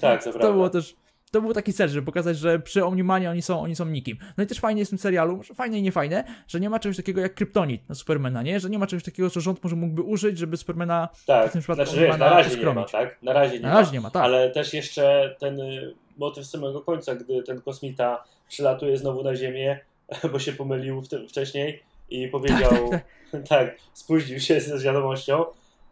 Tak, 0.00 0.24
to, 0.24 0.32
to 0.38 0.52
było 0.52 0.70
też 0.70 0.96
to 1.34 1.40
był 1.40 1.52
taki 1.52 1.72
cel, 1.72 1.88
żeby 1.88 2.06
pokazać, 2.06 2.38
że 2.38 2.58
przy 2.58 2.84
Omnimanie 2.84 3.30
oni 3.30 3.42
są, 3.42 3.60
oni 3.60 3.76
są 3.76 3.86
nikim. 3.86 4.18
No 4.36 4.44
i 4.44 4.46
też 4.46 4.60
fajnie 4.60 4.78
jest 4.78 4.88
w 4.88 4.92
tym 4.92 4.98
serialu, 4.98 5.42
fajne 5.54 5.78
i 5.78 5.82
niefajne, 5.82 6.24
że 6.48 6.60
nie 6.60 6.70
ma 6.70 6.78
czegoś 6.78 6.96
takiego 6.96 7.20
jak 7.20 7.34
kryptonit 7.34 7.88
na 7.88 7.94
Supermana, 7.94 8.42
nie? 8.42 8.60
Że 8.60 8.70
nie 8.70 8.78
ma 8.78 8.86
czegoś 8.86 9.04
takiego, 9.04 9.30
co 9.30 9.40
rząd 9.40 9.64
może 9.64 9.76
mógłby 9.76 10.02
użyć, 10.02 10.38
żeby 10.38 10.56
Supermana 10.56 11.08
tak. 11.26 11.50
w 11.50 11.52
tym 11.52 11.60
przypadku 11.60 11.84
znaczy, 11.84 12.00
wiesz, 12.00 12.18
na 12.18 12.30
razie 12.30 12.56
nie 12.56 12.74
ma, 12.74 12.84
tak? 12.84 13.22
Na 13.22 13.32
razie 13.32 13.54
nie, 13.54 13.60
na 13.60 13.74
razie 13.74 13.92
nie 13.92 14.00
ma, 14.00 14.10
tak. 14.10 14.22
Ale 14.22 14.50
też 14.50 14.74
jeszcze 14.74 15.36
ten 15.38 15.60
y, 15.60 15.94
motyw 16.16 16.44
z 16.44 16.50
samego 16.50 16.80
końca, 16.80 17.14
gdy 17.14 17.42
ten 17.42 17.60
kosmita 17.60 18.24
przylatuje 18.48 18.96
znowu 18.96 19.22
na 19.22 19.36
Ziemię, 19.36 19.80
bo 20.32 20.38
się 20.38 20.52
pomylił 20.52 21.02
wcześniej 21.28 21.82
i 22.10 22.28
powiedział, 22.28 22.90
tak, 22.90 23.04
tak, 23.32 23.42
tak. 23.42 23.48
tak 23.68 23.76
spóźnił 23.92 24.40
się 24.40 24.60
z 24.60 24.82
wiadomością 24.82 25.44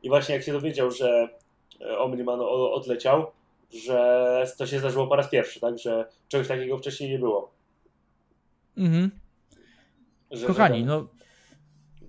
i 0.02 0.08
właśnie 0.08 0.34
jak 0.34 0.44
się 0.44 0.52
dowiedział, 0.52 0.90
że 0.90 1.28
Omniman 1.98 2.40
odleciał, 2.72 3.26
że 3.72 4.46
to 4.58 4.66
się 4.66 4.78
zdarzyło 4.78 5.06
po 5.06 5.16
raz 5.16 5.28
pierwszy, 5.30 5.60
tak? 5.60 5.78
Że 5.78 6.08
czegoś 6.28 6.48
takiego 6.48 6.78
wcześniej 6.78 7.10
nie 7.10 7.18
było. 7.18 7.52
Mhm. 8.76 9.10
Że, 10.30 10.46
Kochani, 10.46 10.80
że- 10.80 10.86
no 10.86 11.08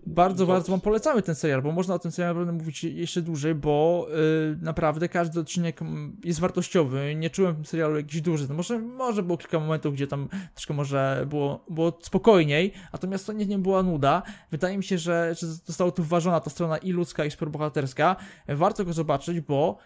bardzo, 0.05 0.45
bardzo 0.45 0.71
wam 0.71 0.81
polecamy 0.81 1.21
ten 1.21 1.35
serial, 1.35 1.61
bo 1.61 1.71
można 1.71 1.95
o 1.95 1.99
tym 1.99 2.11
serialu 2.11 2.39
naprawdę 2.39 2.63
mówić 2.63 2.83
jeszcze 2.83 3.21
dłużej, 3.21 3.55
bo 3.55 4.07
y, 4.53 4.57
naprawdę 4.61 5.09
każdy 5.09 5.39
odcinek 5.39 5.79
jest 6.23 6.39
wartościowy. 6.39 7.15
Nie 7.15 7.29
czułem 7.29 7.53
w 7.53 7.55
tym 7.55 7.65
serialu 7.65 7.97
jakiś 7.97 8.21
duży. 8.21 8.47
No 8.49 8.55
może, 8.55 8.79
może 8.79 9.23
było 9.23 9.37
kilka 9.37 9.59
momentów, 9.59 9.93
gdzie 9.93 10.07
tam 10.07 10.29
troszkę 10.55 10.73
może 10.73 11.25
było, 11.29 11.65
było 11.69 11.99
spokojniej, 12.01 12.73
natomiast 12.93 13.25
to 13.27 13.33
nie, 13.33 13.45
nie 13.45 13.59
była 13.59 13.83
nuda. 13.83 14.23
Wydaje 14.51 14.77
mi 14.77 14.83
się, 14.83 14.97
że, 14.97 15.35
że 15.39 15.47
została 15.47 15.91
tu 15.91 16.03
wyważona 16.03 16.39
ta 16.39 16.49
strona 16.49 16.77
i 16.77 16.91
ludzka, 16.91 17.25
i 17.25 17.31
superbohaterska. 17.31 18.15
Warto 18.47 18.85
go 18.85 18.93
zobaczyć, 18.93 19.41
bo 19.41 19.77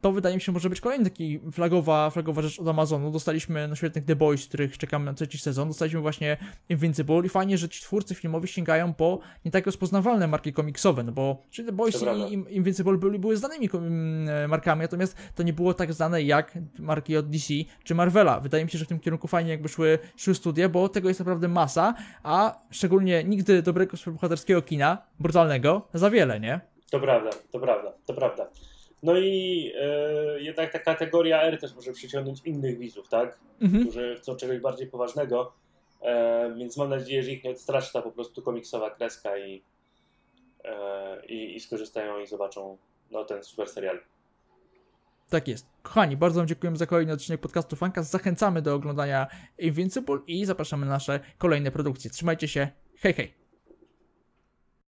to 0.00 0.12
wydaje 0.12 0.34
mi 0.34 0.40
się 0.40 0.52
może 0.52 0.70
być 0.70 0.80
kolejny 0.80 1.04
taki 1.04 1.40
flagowa, 1.52 2.10
flagowa 2.10 2.42
rzecz 2.42 2.60
od 2.60 2.68
Amazonu. 2.68 3.10
Dostaliśmy 3.10 3.68
no, 3.68 3.74
świetnych 3.74 4.04
The 4.04 4.16
Boys, 4.16 4.46
których 4.46 4.78
czekamy 4.78 5.04
na 5.04 5.14
trzeci 5.14 5.38
sezon. 5.38 5.68
Dostaliśmy 5.68 6.00
właśnie 6.00 6.36
Invincible 6.68 7.20
i 7.24 7.28
fajnie, 7.28 7.58
że 7.58 7.68
ci 7.68 7.82
twórcy 7.82 8.14
filmowi 8.14 8.48
sięgają 8.48 8.94
po 8.94 9.18
nie 9.44 9.50
tak 9.50 9.66
rozpoznawalne 9.66 10.26
marki 10.26 10.52
komiksowe, 10.52 11.02
no 11.02 11.12
bo 11.12 11.42
czyli 11.50 11.68
The 11.68 11.72
Boys 11.72 12.04
i 12.30 12.32
Invincible 12.56 12.98
były, 12.98 13.18
były 13.18 13.36
znanymi 13.36 13.68
mm, 13.74 14.50
markami, 14.50 14.82
natomiast 14.82 15.16
to 15.34 15.42
nie 15.42 15.52
było 15.52 15.74
tak 15.74 15.92
znane 15.92 16.22
jak 16.22 16.58
marki 16.78 17.16
od 17.16 17.28
DC 17.30 17.54
czy 17.84 17.94
Marvela. 17.94 18.40
Wydaje 18.40 18.64
mi 18.64 18.70
się, 18.70 18.78
że 18.78 18.84
w 18.84 18.88
tym 18.88 19.00
kierunku 19.00 19.28
fajnie 19.28 19.50
jakby 19.50 19.68
szły, 19.68 19.98
szły 20.16 20.34
studia, 20.34 20.68
bo 20.68 20.88
tego 20.88 21.08
jest 21.08 21.20
naprawdę 21.20 21.48
masa, 21.48 21.94
a 22.22 22.60
szczególnie 22.70 23.24
nigdy 23.24 23.62
dobrego 23.62 23.96
superbohaterskiego 23.96 24.62
kina, 24.62 24.98
brutalnego, 25.20 25.88
za 25.94 26.10
wiele, 26.10 26.40
nie? 26.40 26.60
To 26.90 27.00
prawda, 27.00 27.30
to 27.50 27.60
prawda, 27.60 27.92
to 28.06 28.14
prawda. 28.14 28.46
No 29.02 29.18
i 29.18 29.72
e, 29.80 30.40
jednak 30.40 30.72
ta 30.72 30.78
kategoria 30.78 31.42
R 31.42 31.60
też 31.60 31.74
może 31.74 31.92
przyciągnąć 31.92 32.40
innych 32.44 32.78
widzów, 32.78 33.08
tak? 33.08 33.38
Mhm. 33.60 33.82
Którzy 33.82 34.16
chcą 34.16 34.36
czegoś 34.36 34.58
bardziej 34.58 34.86
poważnego. 34.86 35.52
E, 36.02 36.54
więc 36.58 36.76
mam 36.76 36.90
nadzieję, 36.90 37.22
że 37.22 37.30
ich 37.30 37.44
nie 37.44 37.50
odstraszy 37.50 37.92
ta 37.92 38.02
po 38.02 38.10
prostu 38.10 38.42
komiksowa 38.42 38.90
kreska 38.90 39.38
i, 39.38 39.62
e, 40.64 41.26
i, 41.26 41.56
i 41.56 41.60
skorzystają 41.60 42.18
i 42.20 42.26
zobaczą 42.26 42.78
no, 43.10 43.24
ten 43.24 43.42
super 43.42 43.68
serial. 43.68 44.00
Tak 45.30 45.48
jest. 45.48 45.66
Kochani, 45.82 46.16
bardzo 46.16 46.40
Wam 46.40 46.48
dziękujemy 46.48 46.76
za 46.76 46.86
kolejny 46.86 47.12
odcinek 47.12 47.40
podcastu 47.40 47.76
Fancast. 47.76 48.10
Zachęcamy 48.10 48.62
do 48.62 48.74
oglądania 48.74 49.26
Invincible 49.58 50.18
i 50.26 50.44
zapraszamy 50.44 50.86
na 50.86 50.92
nasze 50.92 51.20
kolejne 51.38 51.70
produkcje. 51.70 52.10
Trzymajcie 52.10 52.48
się. 52.48 52.68
Hej, 52.96 53.14
hej. 53.14 53.47